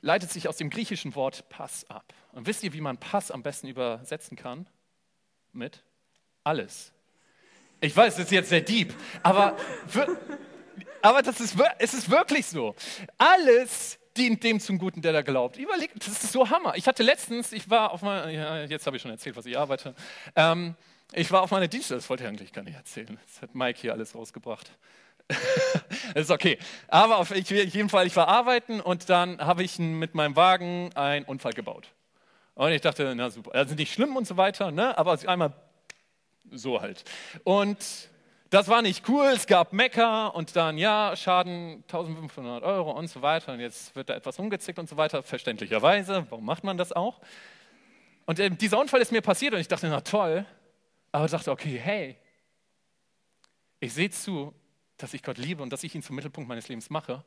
[0.00, 2.14] leitet sich aus dem griechischen Wort Pass ab.
[2.32, 4.66] Und wisst ihr, wie man Pass am besten übersetzen kann?
[5.52, 5.82] Mit
[6.44, 6.92] alles.
[7.80, 9.56] Ich weiß, das ist jetzt sehr deep, aber,
[11.02, 12.74] aber das ist, es ist wirklich so.
[13.18, 15.56] Alles dient dem zum Guten, der da glaubt.
[15.56, 16.74] Überlegt, das ist so Hammer.
[16.76, 19.56] Ich hatte letztens, ich war auf meiner, ja, jetzt habe ich schon erzählt, was ich
[19.56, 19.94] arbeite.
[20.36, 20.74] Ähm,
[21.12, 23.18] ich war auf meiner Dienststelle, das wollte ich eigentlich gar nicht erzählen.
[23.26, 24.70] Das hat Mike hier alles rausgebracht.
[25.28, 26.58] das ist okay.
[26.88, 31.24] Aber auf jeden Fall, ich war arbeiten und dann habe ich mit meinem Wagen einen
[31.24, 31.88] Unfall gebaut.
[32.54, 34.96] Und ich dachte, na super, also nicht schlimm und so weiter, ne?
[34.98, 35.52] aber einmal
[36.50, 37.04] so halt.
[37.44, 37.78] Und
[38.50, 43.22] das war nicht cool, es gab Mecker und dann, ja, Schaden 1500 Euro und so
[43.22, 43.52] weiter.
[43.52, 46.26] Und jetzt wird da etwas umgezickt und so weiter, verständlicherweise.
[46.30, 47.20] Warum macht man das auch?
[48.26, 50.44] Und äh, dieser Unfall ist mir passiert und ich dachte, na toll.
[51.12, 52.16] Aber ich dachte, okay, hey,
[53.78, 54.52] ich sehe zu,
[54.96, 57.24] dass ich Gott liebe und dass ich ihn zum Mittelpunkt meines Lebens mache.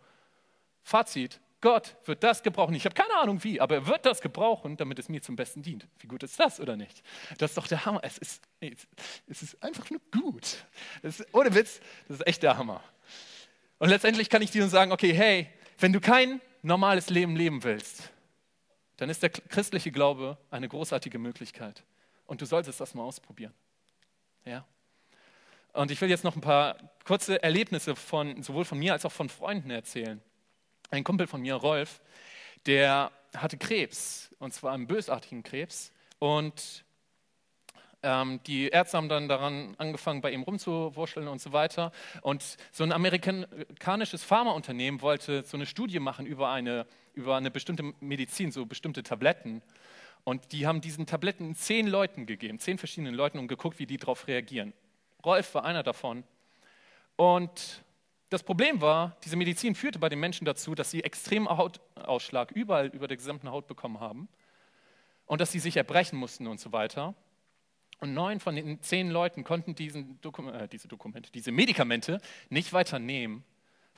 [0.83, 2.75] Fazit, Gott wird das gebrauchen.
[2.75, 5.61] Ich habe keine Ahnung wie, aber er wird das gebrauchen, damit es mir zum Besten
[5.61, 5.87] dient.
[5.99, 7.01] Wie gut ist das oder nicht?
[7.37, 8.01] Das ist doch der Hammer.
[8.03, 10.65] Es ist, es ist einfach nur gut.
[11.03, 12.83] Ist, ohne Witz, das ist echt der Hammer.
[13.79, 15.47] Und letztendlich kann ich dir nur sagen, okay, hey,
[15.79, 18.11] wenn du kein normales Leben leben willst,
[18.97, 21.85] dann ist der christliche Glaube eine großartige Möglichkeit.
[22.25, 23.53] Und du solltest das mal ausprobieren.
[24.43, 24.65] Ja?
[25.71, 29.13] Und ich will jetzt noch ein paar kurze Erlebnisse von, sowohl von mir als auch
[29.13, 30.21] von Freunden erzählen
[30.93, 32.01] ein Kumpel von mir, Rolf,
[32.65, 35.91] der hatte Krebs, und zwar einen bösartigen Krebs.
[36.19, 36.85] Und
[38.03, 41.91] ähm, die Ärzte haben dann daran angefangen, bei ihm rumzuwurscheln und so weiter.
[42.21, 47.93] Und so ein amerikanisches Pharmaunternehmen wollte so eine Studie machen über eine, über eine bestimmte
[47.99, 49.61] Medizin, so bestimmte Tabletten.
[50.25, 53.97] Und die haben diesen Tabletten zehn Leuten gegeben, zehn verschiedenen Leuten und geguckt, wie die
[53.97, 54.73] darauf reagieren.
[55.25, 56.23] Rolf war einer davon.
[57.15, 57.83] Und
[58.33, 62.87] das Problem war, diese Medizin führte bei den Menschen dazu, dass sie extremen Hautausschlag überall
[62.87, 64.27] über der gesamten Haut bekommen haben
[65.27, 67.13] und dass sie sich erbrechen mussten und so weiter.
[67.99, 72.19] Und neun von den zehn Leuten konnten diesen Dokum äh, diese Dokumente, diese Medikamente
[72.49, 73.43] nicht weiter nehmen,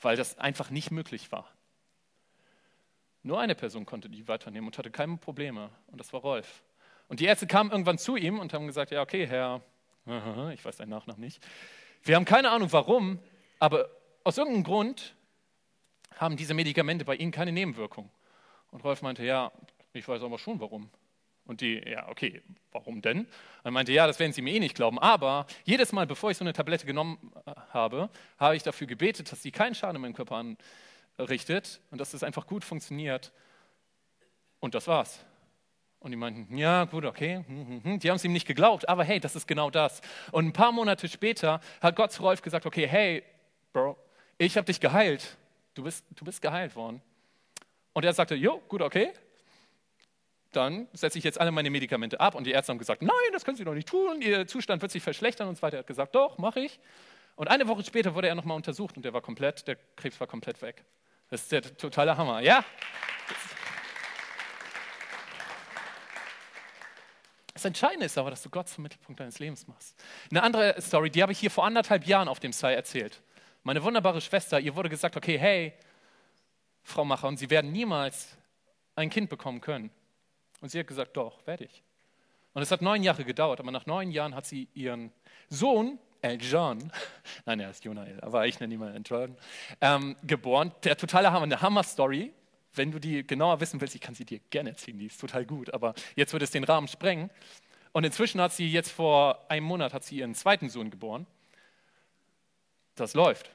[0.01, 1.49] weil das einfach nicht möglich war.
[3.23, 6.61] Nur eine Person konnte die weiternehmen und hatte keine Probleme, und das war Rolf.
[7.07, 9.61] Und die Ärzte kamen irgendwann zu ihm und haben gesagt: Ja, okay, Herr,
[10.53, 11.41] ich weiß deinen Nachnamen nicht.
[12.03, 13.19] Wir haben keine Ahnung warum,
[13.59, 13.89] aber
[14.25, 15.15] aus irgendeinem Grund
[16.17, 18.09] haben diese Medikamente bei Ihnen keine Nebenwirkung.
[18.71, 19.51] Und Rolf meinte, ja,
[19.93, 20.89] ich weiß aber schon warum.
[21.45, 23.19] Und die, ja, okay, warum denn?
[23.19, 23.29] Und
[23.63, 26.37] er meinte, ja, das werden Sie mir eh nicht glauben, aber jedes Mal, bevor ich
[26.37, 28.09] so eine Tablette genommen äh, habe,
[28.39, 30.43] habe ich dafür gebetet, dass sie keinen Schaden in meinem Körper
[31.17, 33.31] anrichtet und dass es einfach gut funktioniert.
[34.59, 35.23] Und das war's.
[35.99, 37.43] Und die meinten, ja, gut, okay.
[37.47, 37.99] Hm, hm, hm.
[37.99, 40.01] Die haben es ihm nicht geglaubt, aber hey, das ist genau das.
[40.31, 43.23] Und ein paar Monate später hat Gott zu Rolf gesagt, okay, hey,
[43.71, 43.97] Bro,
[44.37, 45.37] ich habe dich geheilt,
[45.73, 47.01] du bist, du bist geheilt worden.
[47.93, 49.13] Und er sagte, jo, gut, okay,
[50.51, 52.35] dann setze ich jetzt alle meine Medikamente ab.
[52.35, 54.91] Und die Ärzte haben gesagt, nein, das können Sie doch nicht tun, Ihr Zustand wird
[54.91, 55.77] sich verschlechtern und so weiter.
[55.77, 56.79] Er hat gesagt, doch, mache ich.
[57.35, 60.27] Und eine Woche später wurde er nochmal untersucht und der war komplett, der Krebs war
[60.27, 60.85] komplett weg.
[61.29, 62.63] Das ist der totale Hammer, ja?
[67.53, 69.95] Das Entscheidende ist aber, dass du Gott zum Mittelpunkt deines Lebens machst.
[70.29, 73.21] Eine andere Story, die habe ich hier vor anderthalb Jahren auf dem Sai erzählt.
[73.65, 75.73] Meine wunderbare Schwester, ihr wurde gesagt, okay, hey,
[76.83, 78.37] Frau Macher, und Sie werden niemals
[78.95, 79.89] ein Kind bekommen können.
[80.61, 81.81] Und sie hat gesagt, doch, werde ich.
[82.53, 85.11] Und es hat neun Jahre gedauert, aber nach neun Jahren hat sie ihren
[85.49, 86.91] Sohn, El John,
[87.47, 89.35] nein, er ist Jonael, aber ich nenne ihn mal John,
[89.81, 90.71] ähm, geboren.
[90.83, 92.33] Der totale Hammer, eine Hammer-Story.
[92.71, 95.43] Wenn du die genauer wissen willst, ich kann sie dir gerne erzählen, die ist total
[95.43, 97.31] gut, aber jetzt würde es den Rahmen sprengen.
[97.93, 101.25] Und inzwischen hat sie jetzt vor einem Monat hat sie ihren zweiten Sohn geboren.
[102.93, 103.54] Das läuft.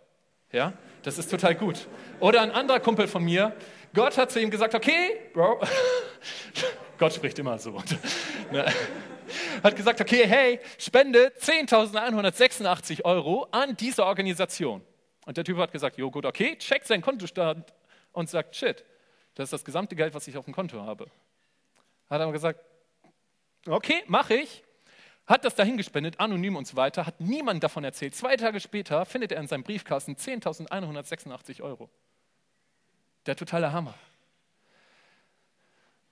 [0.52, 1.86] Ja, das ist total gut.
[2.18, 3.54] Oder ein anderer Kumpel von mir,
[3.94, 5.60] Gott hat zu ihm gesagt, okay, Bro,
[6.98, 7.82] Gott spricht immer so.
[8.52, 8.66] Ne,
[9.62, 14.82] hat gesagt, okay, hey, spende 10.186 Euro an diese Organisation.
[15.24, 17.72] Und der Typ hat gesagt, jo gut, okay, checkt seinen Kontostand
[18.10, 18.84] und sagt, shit,
[19.34, 21.06] das ist das gesamte Geld, was ich auf dem Konto habe.
[22.08, 22.58] Hat er gesagt,
[23.68, 24.64] okay, mache ich
[25.30, 28.16] hat das dahin gespendet, anonym und so weiter, hat niemand davon erzählt.
[28.16, 31.88] Zwei Tage später findet er in seinem Briefkasten 10.186 Euro.
[33.26, 33.94] Der totale Hammer.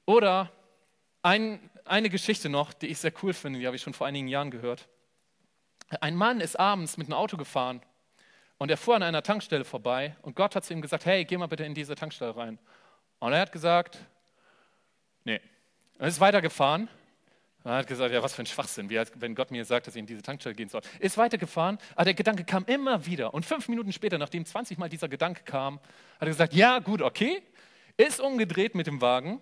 [0.06, 0.52] Oder
[1.22, 4.28] ein, eine Geschichte noch, die ich sehr cool finde, die habe ich schon vor einigen
[4.28, 4.88] Jahren gehört.
[6.00, 7.82] Ein Mann ist abends mit einem Auto gefahren
[8.58, 11.36] und er fuhr an einer Tankstelle vorbei und Gott hat zu ihm gesagt, hey, geh
[11.36, 12.60] mal bitte in diese Tankstelle rein.
[13.18, 13.98] Und er hat gesagt,
[15.24, 15.40] nee.
[15.98, 16.88] Er ist weitergefahren
[17.64, 20.00] Er hat gesagt, ja, was für ein Schwachsinn, wie, wenn Gott mir sagt, dass ich
[20.00, 20.80] in diese Tankstelle gehen soll.
[21.00, 23.34] Ist weitergefahren, aber der Gedanke kam immer wieder.
[23.34, 27.02] Und fünf Minuten später, nachdem 20 Mal dieser Gedanke kam, hat er gesagt, ja, gut,
[27.02, 27.42] okay,
[27.96, 29.40] ist umgedreht mit dem Wagen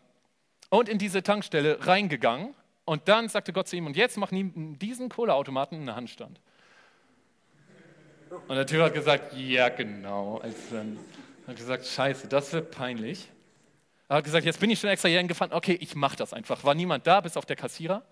[0.70, 2.54] und in diese Tankstelle reingegangen.
[2.84, 6.40] Und dann sagte Gott zu ihm, und jetzt mach diesen Kohleautomaten einen Handstand.
[8.48, 10.38] Und der Typ hat gesagt, ja, genau.
[10.38, 10.76] Also
[11.46, 13.28] hat gesagt, scheiße, das wird peinlich.
[14.08, 15.52] Er hat gesagt, jetzt bin ich schon extra hierhin gefahren.
[15.52, 16.62] Okay, ich mache das einfach.
[16.64, 18.02] War niemand da, bis auf der Kassierer.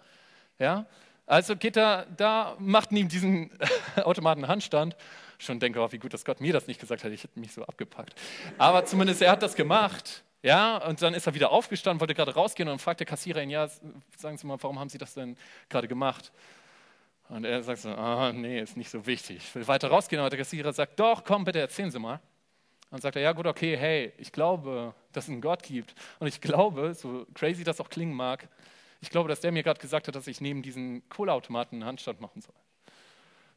[0.58, 0.86] Ja?
[1.26, 3.50] Also geht er da, macht ihm diesen
[3.96, 4.96] Automaten Handstand.
[5.38, 7.12] Schon denke, oh, wie gut, dass Gott mir das nicht gesagt hat.
[7.12, 8.14] Ich hätte mich so abgepackt.
[8.58, 10.24] Aber zumindest er hat das gemacht.
[10.42, 13.48] Ja, und dann ist er wieder aufgestanden, wollte gerade rausgehen und fragt der Kassierer ihn,
[13.48, 13.66] ja,
[14.18, 15.38] sagen Sie mal, warum haben Sie das denn
[15.70, 16.32] gerade gemacht?
[17.30, 19.38] Und er sagt so, ah, nee, ist nicht so wichtig.
[19.38, 22.20] Ich will weiter rausgehen, aber der Kassierer sagt, doch, komm bitte, erzählen Sie mal.
[22.94, 25.96] Dann sagt er, ja gut, okay, hey, ich glaube, dass es einen Gott gibt.
[26.20, 28.48] Und ich glaube, so crazy das auch klingen mag,
[29.00, 32.20] ich glaube, dass der mir gerade gesagt hat, dass ich neben diesen Kohleautomaten einen Handstand
[32.20, 32.54] machen soll.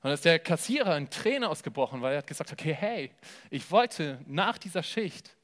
[0.02, 3.12] Und ist der Kassierer in Tränen ausgebrochen, weil er hat gesagt, okay, hey,
[3.52, 5.38] ich wollte nach dieser Schicht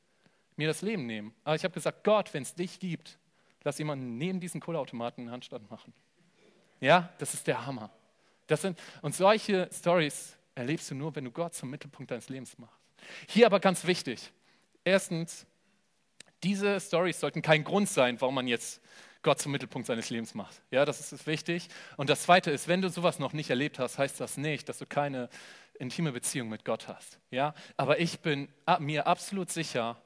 [0.56, 1.32] mir das Leben nehmen.
[1.44, 3.20] Aber ich habe gesagt, Gott, wenn es dich gibt,
[3.64, 5.94] lass jemanden neben diesen Kohleautomaten einen Handstand machen.
[6.82, 7.92] Ja, das ist der Hammer.
[8.48, 12.58] Das sind, und solche Stories erlebst du nur, wenn du Gott zum Mittelpunkt deines Lebens
[12.58, 12.83] machst.
[13.28, 14.32] Hier aber ganz wichtig.
[14.84, 15.46] Erstens,
[16.44, 18.82] diese Stories sollten kein Grund sein, warum man jetzt
[19.22, 20.62] Gott zum Mittelpunkt seines Lebens macht.
[20.70, 21.70] Ja, das ist wichtig.
[21.96, 24.78] Und das Zweite ist, wenn du sowas noch nicht erlebt hast, heißt das nicht, dass
[24.78, 25.30] du keine
[25.80, 27.20] intime Beziehung mit Gott hast.
[27.32, 30.02] Ja, aber ich bin mir absolut sicher,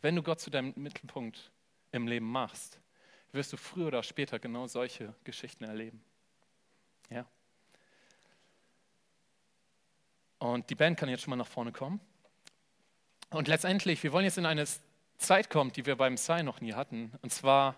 [0.00, 1.50] wenn du Gott zu deinem Mittelpunkt
[1.92, 2.80] im Leben machst,
[3.32, 6.02] wirst du früher oder später genau solche Geschichten erleben.
[7.10, 7.26] Ja.
[10.38, 12.00] Und die Band kann jetzt schon mal nach vorne kommen.
[13.30, 14.64] Und letztendlich, wir wollen jetzt in eine
[15.18, 17.12] Zeit kommen, die wir beim Sai noch nie hatten.
[17.22, 17.76] Und zwar,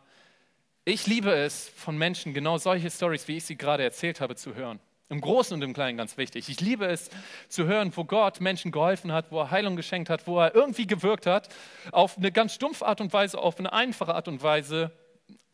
[0.84, 4.54] ich liebe es, von Menschen genau solche Stories, wie ich sie gerade erzählt habe, zu
[4.54, 4.80] hören.
[5.10, 6.50] Im Großen und im Kleinen ganz wichtig.
[6.50, 7.08] Ich liebe es
[7.48, 10.86] zu hören, wo Gott Menschen geholfen hat, wo er Heilung geschenkt hat, wo er irgendwie
[10.86, 11.48] gewirkt hat,
[11.92, 14.90] auf eine ganz stumpfe Art und Weise, auf eine einfache Art und Weise,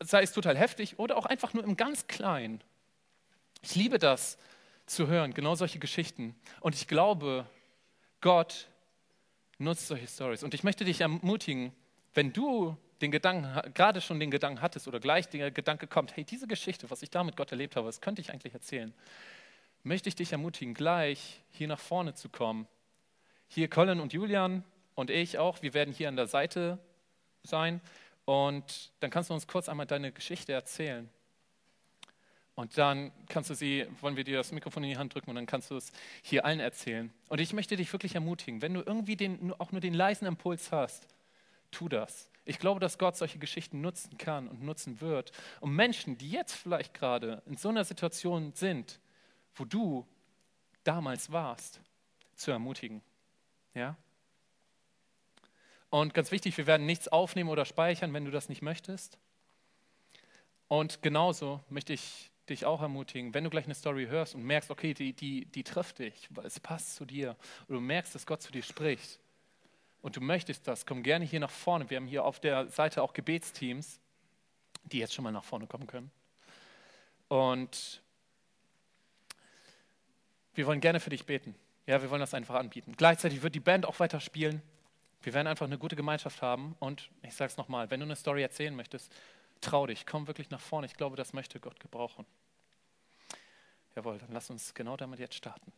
[0.03, 2.61] sei es total heftig oder auch einfach nur im ganz Kleinen.
[3.61, 4.37] Ich liebe das
[4.85, 6.35] zu hören, genau solche Geschichten.
[6.59, 7.45] Und ich glaube,
[8.21, 8.67] Gott
[9.57, 10.43] nutzt solche Stories.
[10.43, 11.71] Und ich möchte dich ermutigen,
[12.13, 16.23] wenn du den Gedanken, gerade schon den Gedanken hattest oder gleich der Gedanke kommt, hey,
[16.23, 18.93] diese Geschichte, was ich da mit Gott erlebt habe, das könnte ich eigentlich erzählen
[19.85, 22.67] möchte ich dich ermutigen, gleich hier nach vorne zu kommen.
[23.47, 24.63] Hier Colin und Julian
[24.95, 26.79] und ich auch, wir werden hier an der Seite
[27.43, 27.79] sein
[28.25, 31.07] und dann kannst du uns kurz einmal deine Geschichte erzählen.
[32.55, 35.35] Und dann kannst du sie, wollen wir dir das Mikrofon in die Hand drücken und
[35.35, 35.91] dann kannst du es
[36.21, 37.13] hier allen erzählen.
[37.27, 40.71] Und ich möchte dich wirklich ermutigen, wenn du irgendwie den, auch nur den leisen Impuls
[40.71, 41.05] hast,
[41.71, 42.29] tu das.
[42.45, 46.53] Ich glaube, dass Gott solche Geschichten nutzen kann und nutzen wird, um Menschen, die jetzt
[46.53, 48.99] vielleicht gerade in so einer Situation sind,
[49.55, 50.07] wo du
[50.83, 51.81] damals warst,
[52.35, 53.01] zu ermutigen.
[53.73, 53.97] Ja?
[55.89, 59.17] Und ganz wichtig, wir werden nichts aufnehmen oder speichern, wenn du das nicht möchtest.
[60.67, 64.69] Und genauso möchte ich dich auch ermutigen, wenn du gleich eine Story hörst und merkst,
[64.69, 67.35] okay, die, die, die trifft dich, es passt zu dir,
[67.67, 69.19] oder du merkst, dass Gott zu dir spricht
[70.01, 71.89] und du möchtest das, komm gerne hier nach vorne.
[71.89, 73.99] Wir haben hier auf der Seite auch Gebetsteams,
[74.83, 76.11] die jetzt schon mal nach vorne kommen können.
[77.27, 78.01] Und
[80.53, 81.55] wir wollen gerne für dich beten.
[81.87, 82.93] Ja, wir wollen das einfach anbieten.
[82.97, 84.61] Gleichzeitig wird die Band auch weiter spielen.
[85.21, 86.75] Wir werden einfach eine gute Gemeinschaft haben.
[86.79, 89.11] Und ich sage es nochmal, wenn du eine Story erzählen möchtest,
[89.65, 90.87] trau dich, komm wirklich nach vorne.
[90.87, 92.25] Ich glaube, das möchte Gott gebrauchen.
[93.95, 95.71] Jawohl, dann lass uns genau damit jetzt starten.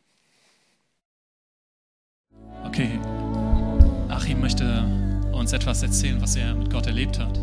[2.64, 3.00] Okay,
[4.08, 4.82] Achim möchte
[5.32, 7.36] uns etwas erzählen, was er mit Gott erlebt hat.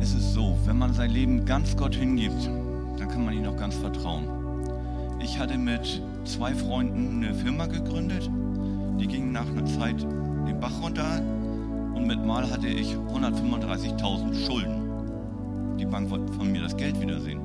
[0.00, 3.56] Es ist so, wenn man sein Leben ganz Gott hingibt, dann kann man ihm auch
[3.56, 5.18] ganz vertrauen.
[5.20, 8.30] Ich hatte mit zwei Freunden eine Firma gegründet.
[9.00, 11.20] Die ging nach einer Zeit den Bach runter
[11.94, 15.76] und mit Mal hatte ich 135.000 Schulden.
[15.78, 17.40] Die Bank wollte von mir das Geld wiedersehen.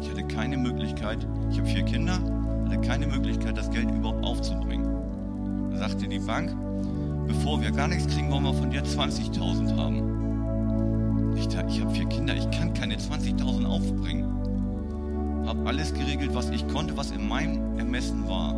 [0.00, 2.18] Ich hatte keine Möglichkeit, ich habe vier Kinder,
[2.64, 5.70] hatte keine Möglichkeit, das Geld überhaupt aufzubringen.
[5.72, 6.54] Da sagte die Bank,
[7.26, 11.34] bevor wir gar nichts kriegen, wollen wir von dir 20.000 haben.
[11.36, 14.36] Ich, ich habe vier Kinder, ich kann keine 20.000 aufbringen
[15.46, 18.54] habe alles geregelt, was ich konnte, was in meinem Ermessen war.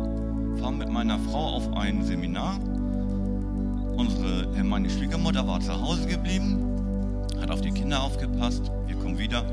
[0.57, 2.59] Fahre mit meiner Frau auf ein Seminar.
[3.99, 8.71] Unsere, äh, meine Schwiegermutter war zu Hause geblieben, hat auf die Kinder aufgepasst.
[8.87, 9.43] Wir kommen wieder,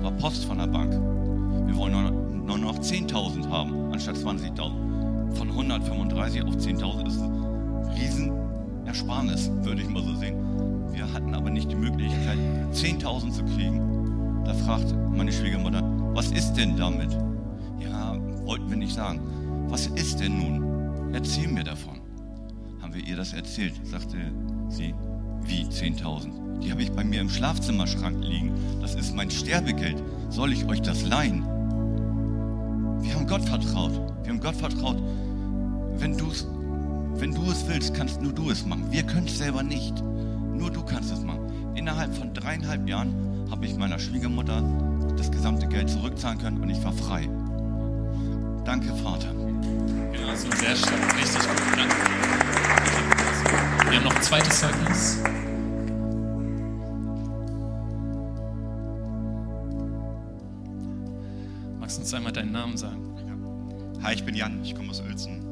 [0.00, 0.92] war Post von der Bank.
[0.92, 5.34] Wir wollen nur, noch 10.000 haben, anstatt 20.000.
[5.34, 10.36] Von 135 auf 10.000 ist ein Riesenersparnis, würde ich mal so sehen.
[10.92, 12.38] Wir hatten aber nicht die Möglichkeit,
[12.72, 14.44] 10.000 zu kriegen.
[14.44, 15.82] Da fragt meine Schwiegermutter,
[16.14, 17.10] was ist denn damit?
[17.80, 19.20] Ja, wollten wir nicht sagen.
[19.68, 21.12] Was ist denn nun?
[21.12, 21.95] Erzähl mir davon.
[22.96, 24.16] Haben wir ihr das erzählt, sagte
[24.70, 24.94] sie,
[25.44, 26.60] wie 10.000?
[26.60, 28.54] Die habe ich bei mir im Schlafzimmerschrank liegen.
[28.80, 30.02] Das ist mein Sterbegeld.
[30.30, 31.44] Soll ich euch das leihen?
[33.02, 33.92] Wir haben Gott vertraut.
[34.22, 34.96] Wir haben Gott vertraut.
[35.98, 36.46] Wenn du es
[37.68, 38.90] willst, kannst nur du es machen.
[38.90, 40.02] Wir können es selber nicht.
[40.54, 41.74] Nur du kannst es machen.
[41.74, 43.14] Innerhalb von dreieinhalb Jahren
[43.50, 44.64] habe ich meiner Schwiegermutter
[45.18, 47.28] das gesamte Geld zurückzahlen können und ich war frei.
[48.64, 49.34] Danke, Vater.
[49.34, 51.14] Genau, so sehr stark.
[51.14, 51.60] Richtig gut.
[51.76, 52.55] Danke.
[53.88, 55.18] Wir haben noch ein zweites Zeugnis.
[61.78, 63.06] Magst du uns einmal deinen Namen sagen?
[64.02, 65.44] Hi, ich bin Jan, ich komme aus Uelzen.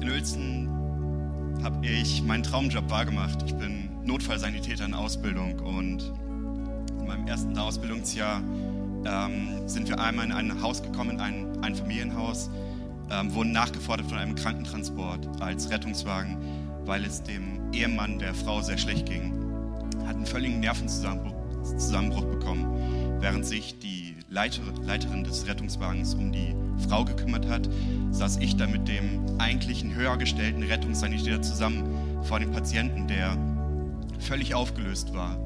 [0.00, 0.68] In Uelzen
[1.62, 3.42] habe ich meinen Traumjob wahrgemacht.
[3.44, 6.12] Ich bin Notfallsanitäter in Ausbildung und
[6.98, 8.40] in meinem ersten Ausbildungsjahr
[9.04, 12.50] ähm, sind wir einmal in ein Haus gekommen, in ein, ein Familienhaus,
[13.10, 16.36] ähm, wurden nachgefordert von einem Krankentransport als Rettungswagen,
[16.84, 19.32] weil es dem Ehemann der Frau sehr schlecht ging.
[20.06, 21.38] Hat einen völligen Nervenzusammenbruch
[21.76, 26.54] Zusammenbruch bekommen, während sich die Leiter, Leiterin des Rettungswagens um die
[26.88, 27.68] Frau gekümmert hat,
[28.10, 31.84] saß ich da mit dem eigentlichen höher gestellten Rettungssanitäter zusammen
[32.24, 33.36] vor dem Patienten, der
[34.18, 35.36] völlig aufgelöst war.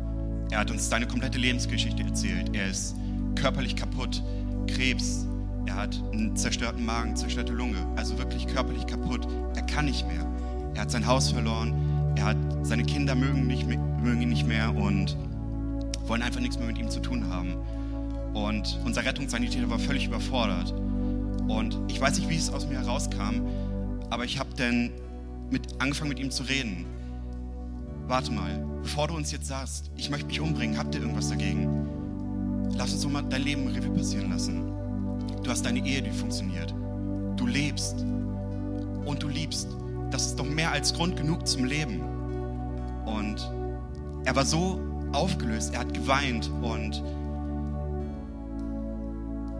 [0.51, 2.55] Er hat uns seine komplette Lebensgeschichte erzählt.
[2.55, 2.95] Er ist
[3.35, 4.23] körperlich kaputt,
[4.67, 5.27] Krebs,
[5.67, 9.27] er hat einen zerstörten Magen, zerstörte Lunge, also wirklich körperlich kaputt.
[9.55, 10.27] Er kann nicht mehr.
[10.75, 14.75] Er hat sein Haus verloren, er hat seine Kinder mögen, nicht, mögen ihn nicht mehr
[14.75, 15.17] und
[16.07, 17.55] wollen einfach nichts mehr mit ihm zu tun haben.
[18.35, 20.73] Und unser Rettungssanitäter war völlig überfordert.
[21.49, 23.47] Und ich weiß nicht, wie es aus mir herauskam,
[24.11, 24.91] aber ich habe dann
[25.51, 26.87] mit, angefangen mit ihm zu reden.
[28.07, 31.69] Warte mal, bevor du uns jetzt sagst, ich möchte mich umbringen, habt ihr irgendwas dagegen?
[32.75, 34.82] Lass uns doch mal dein Leben Revue passieren lassen.
[35.43, 36.73] Du hast deine Ehe, die funktioniert.
[37.37, 38.05] Du lebst
[39.05, 39.69] und du liebst.
[40.11, 42.01] Das ist doch mehr als Grund genug zum Leben.
[43.05, 43.51] Und
[44.25, 44.81] er war so
[45.13, 47.03] aufgelöst, er hat geweint und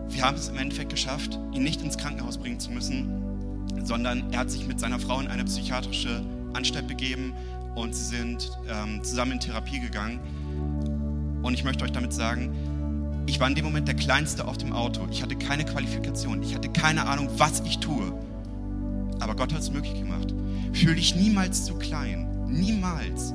[0.09, 4.39] wir haben es im Endeffekt geschafft, ihn nicht ins Krankenhaus bringen zu müssen, sondern er
[4.39, 6.23] hat sich mit seiner Frau in eine psychiatrische
[6.53, 7.33] Anstalt begeben
[7.75, 10.19] und sie sind ähm, zusammen in Therapie gegangen.
[11.41, 12.55] Und ich möchte euch damit sagen,
[13.25, 15.07] ich war in dem Moment der Kleinste auf dem Auto.
[15.11, 16.43] Ich hatte keine Qualifikation.
[16.43, 18.11] Ich hatte keine Ahnung, was ich tue.
[19.19, 20.33] Aber Gott hat es möglich gemacht.
[20.73, 22.27] Fühl dich niemals zu klein.
[22.47, 23.33] Niemals.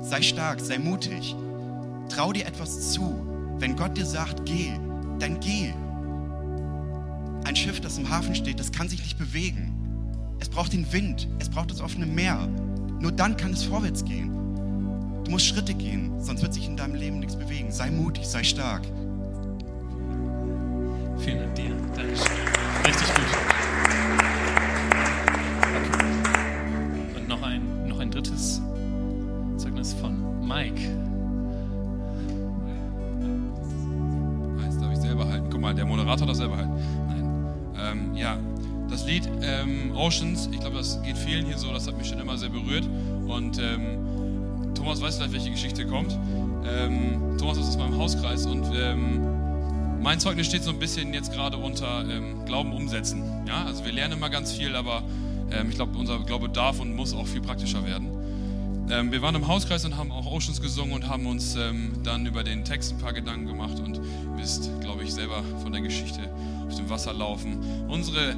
[0.00, 1.36] Sei stark, sei mutig.
[2.08, 3.26] Trau dir etwas zu.
[3.58, 4.72] Wenn Gott dir sagt, geh,
[5.18, 5.72] dann geh.
[7.44, 9.74] Ein Schiff, das im Hafen steht, das kann sich nicht bewegen.
[10.40, 12.48] Es braucht den Wind, es braucht das offene Meer.
[13.00, 14.30] Nur dann kann es vorwärts gehen.
[15.24, 17.70] Du musst Schritte gehen, sonst wird sich in deinem Leben nichts bewegen.
[17.70, 18.82] Sei mutig, sei stark.
[21.24, 21.70] Vielen Dank dir.
[21.96, 22.26] Dankeschön.
[22.84, 23.24] Richtig gut.
[27.16, 28.60] Und noch ein, noch ein drittes
[29.56, 30.82] Zeugnis von Mike.
[34.66, 35.46] Das darf ich selber halten.
[35.50, 36.74] Guck mal, der Moderator darf selber halten.
[37.08, 37.46] Nein.
[37.80, 38.36] Ähm, ja,
[38.90, 42.20] das Lied ähm, Oceans, ich glaube, das geht vielen hier so, das hat mich schon
[42.20, 42.86] immer sehr berührt.
[43.26, 46.18] Und ähm, Thomas weiß vielleicht, welche Geschichte kommt.
[46.66, 49.33] Ähm, Thomas ist aus meinem Hauskreis und ähm,
[50.04, 53.22] mein Zeugnis steht so ein bisschen jetzt gerade unter ähm, Glauben umsetzen.
[53.48, 55.02] Ja, also wir lernen immer ganz viel, aber
[55.50, 58.08] ähm, ich glaube, unser Glaube darf und muss auch viel praktischer werden.
[58.90, 62.26] Ähm, wir waren im Hauskreis und haben auch Oceans gesungen und haben uns ähm, dann
[62.26, 63.98] über den Text ein paar Gedanken gemacht und
[64.36, 66.20] wisst, glaube ich, selber von der Geschichte
[66.66, 67.86] auf dem Wasser laufen.
[67.88, 68.36] Unsere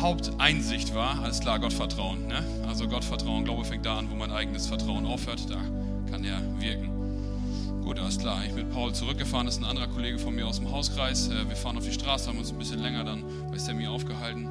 [0.00, 2.28] Haupteinsicht war, alles klar, Gottvertrauen.
[2.28, 2.44] Ne?
[2.68, 5.50] Also Gottvertrauen, Glaube fängt da an, wo mein eigenes Vertrauen aufhört.
[5.50, 5.58] Da
[6.12, 6.95] kann er wirken.
[7.86, 8.42] Gut, alles klar.
[8.44, 11.28] Ich bin mit Paul zurückgefahren, das ist ein anderer Kollege von mir aus dem Hauskreis.
[11.28, 14.48] Äh, wir fahren auf die Straße, haben uns ein bisschen länger dann bei Sammy aufgehalten.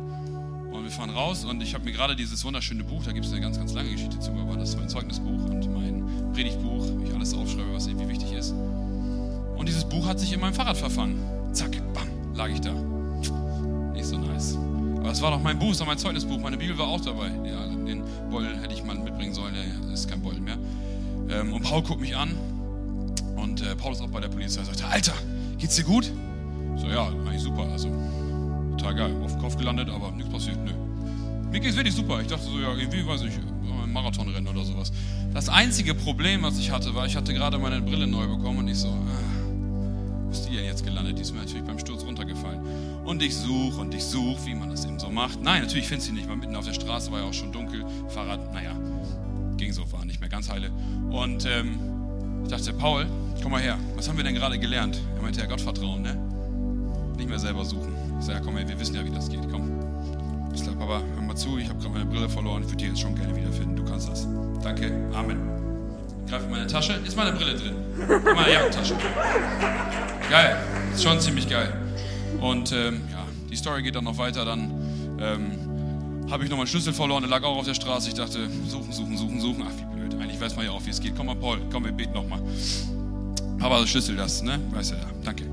[0.72, 3.34] Und wir fahren raus und ich habe mir gerade dieses wunderschöne Buch, da gibt es
[3.34, 7.04] eine ganz, ganz lange Geschichte zu, aber das ist mein Zeugnisbuch und mein Predigtbuch, wo
[7.04, 8.52] ich alles aufschreibe, was irgendwie wichtig ist.
[9.58, 11.20] Und dieses Buch hat sich in meinem Fahrrad verfangen.
[11.52, 12.72] Zack, bam, lag ich da.
[13.92, 14.58] Nicht so nice.
[15.00, 17.28] Aber es war doch mein Buch, es war mein Zeugnisbuch, meine Bibel war auch dabei.
[17.46, 20.58] Ja, den Beutel hätte ich mal mitbringen sollen, der ist kein Beutel mehr.
[21.30, 22.38] Ähm, und Paul guckt mich an
[23.56, 25.14] und äh, Paul ist auch bei der Polizei und sagt, Alter,
[25.58, 26.12] geht's dir gut?
[26.76, 27.64] So, ja, eigentlich super.
[27.72, 27.88] Also,
[28.78, 29.16] total geil.
[29.24, 30.74] Auf den Kopf gelandet, aber nichts passiert, nö.
[31.52, 32.20] Mir geht's wirklich super.
[32.20, 33.32] Ich dachte so, ja, irgendwie, weiß ich,
[33.82, 34.92] ein Marathonrennen oder sowas.
[35.34, 38.68] Das einzige Problem, was ich hatte, war, ich hatte gerade meine Brille neu bekommen und
[38.68, 39.46] ich so, ah,
[40.26, 41.18] wo ist die denn jetzt gelandet?
[41.18, 42.60] Die ist mir natürlich beim Sturz runtergefallen.
[43.06, 45.42] Und ich suche und ich suche, wie man das eben so macht.
[45.42, 46.28] Nein, natürlich finde ich sie nicht.
[46.28, 47.86] Mal mitten auf der Straße war ja auch schon dunkel.
[48.10, 48.76] Fahrrad, naja,
[49.56, 50.72] ging so, war nicht mehr ganz heile.
[51.10, 51.80] Und ähm,
[52.44, 53.08] ich dachte, Paul,
[53.46, 53.78] komm mal her.
[53.96, 54.98] Was haben wir denn gerade gelernt?
[55.18, 56.16] Er meinte, ja, Gott vertrauen, ne?
[57.16, 57.94] Nicht mehr selber suchen.
[58.20, 59.48] Ich sage, ja, komm her, wir wissen ja, wie das geht.
[59.52, 59.70] Komm.
[60.52, 62.64] Ich sage, Papa, hör mal zu, ich habe gerade meine Brille verloren.
[62.64, 63.76] Ich würde die jetzt schon gerne wiederfinden.
[63.76, 64.28] Du kannst das.
[64.64, 64.92] Danke.
[65.14, 65.38] Amen.
[66.28, 66.94] Greife in meine Tasche.
[67.06, 67.76] Ist meine Brille drin?
[68.00, 68.96] In meiner Jackentasche.
[70.28, 70.58] Geil.
[70.92, 71.72] Ist schon ziemlich geil.
[72.42, 74.44] Und ähm, ja, die Story geht dann noch weiter.
[74.44, 74.72] Dann
[75.20, 77.22] ähm, habe ich noch meinen Schlüssel verloren.
[77.22, 78.10] Der lag auch auf der Straße.
[78.10, 79.68] Ich dachte, suchen, suchen, suchen, suchen.
[79.68, 80.16] Ach, wie blöd.
[80.16, 81.16] Eigentlich weiß man ja auch, wie es geht.
[81.16, 81.60] Komm mal, Paul.
[81.72, 82.42] Komm, wir beten nochmal.
[83.60, 84.60] Papa, Schlüssel das, ne?
[84.72, 85.06] Weißt du ja.
[85.24, 85.44] Danke.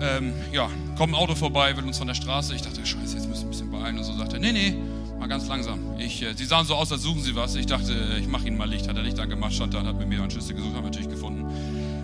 [0.00, 2.54] Ähm, ja, kommt ein Auto vorbei, will uns von der Straße.
[2.54, 3.98] Ich dachte, scheiße, jetzt müssen wir ein bisschen beeilen.
[3.98, 4.76] Und so sagte er, nee, nee,
[5.18, 5.78] mal ganz langsam.
[5.98, 7.54] Ich, äh, sie sahen so aus, als suchen sie was.
[7.54, 8.88] Ich dachte, äh, ich mache ihnen mal Licht.
[8.88, 10.90] Hat er Licht angemacht, stand da und hat mit mir einen Schlüssel gesucht, haben wir
[10.90, 11.46] natürlich gefunden.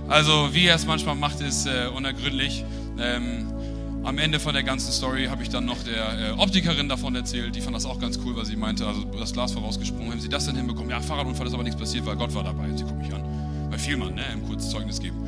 [0.09, 2.65] Also, wie er es manchmal macht, ist äh, unergründlich.
[2.99, 3.47] Ähm,
[4.03, 7.55] am Ende von der ganzen Story habe ich dann noch der äh, Optikerin davon erzählt.
[7.55, 10.11] Die fand das auch ganz cool, weil sie meinte, also das Glas vorausgesprungen.
[10.11, 10.91] Haben sie das denn hinbekommen?
[10.91, 12.65] Ja, Fahrradunfall ist aber nichts passiert, weil Gott war dabei.
[12.65, 13.50] Und sie guckt mich an.
[13.81, 15.19] Vielmann, ne, im kurzes Zeugnis geben.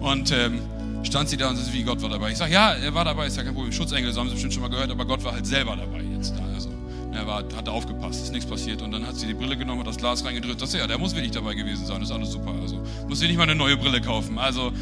[0.00, 0.60] Und ähm,
[1.02, 2.30] stand sie da und sagte, wie Gott war dabei.
[2.30, 3.72] Ich sage, ja, er war dabei, ist ja kein Problem.
[3.72, 6.34] Schutzengel, so haben sie bestimmt schon mal gehört, aber Gott war halt selber dabei jetzt
[6.36, 6.44] da.
[6.54, 6.70] Also,
[7.12, 8.82] er war, hat aufgepasst, ist nichts passiert.
[8.82, 10.60] Und dann hat sie die Brille genommen, hat das Glas reingedrückt.
[10.60, 12.52] Das ja, der muss wirklich dabei gewesen sein, ist alles super.
[12.60, 14.38] Also muss sie nicht mal eine neue Brille kaufen.
[14.38, 14.72] Also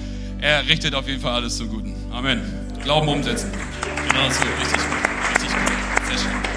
[0.40, 1.94] er richtet auf jeden Fall alles zum Guten.
[2.10, 2.40] Amen.
[2.82, 3.50] Glauben umsetzen.
[4.08, 5.34] Genau so, richtig gut.
[5.34, 6.08] Richtig gut.
[6.08, 6.51] Sehr schön.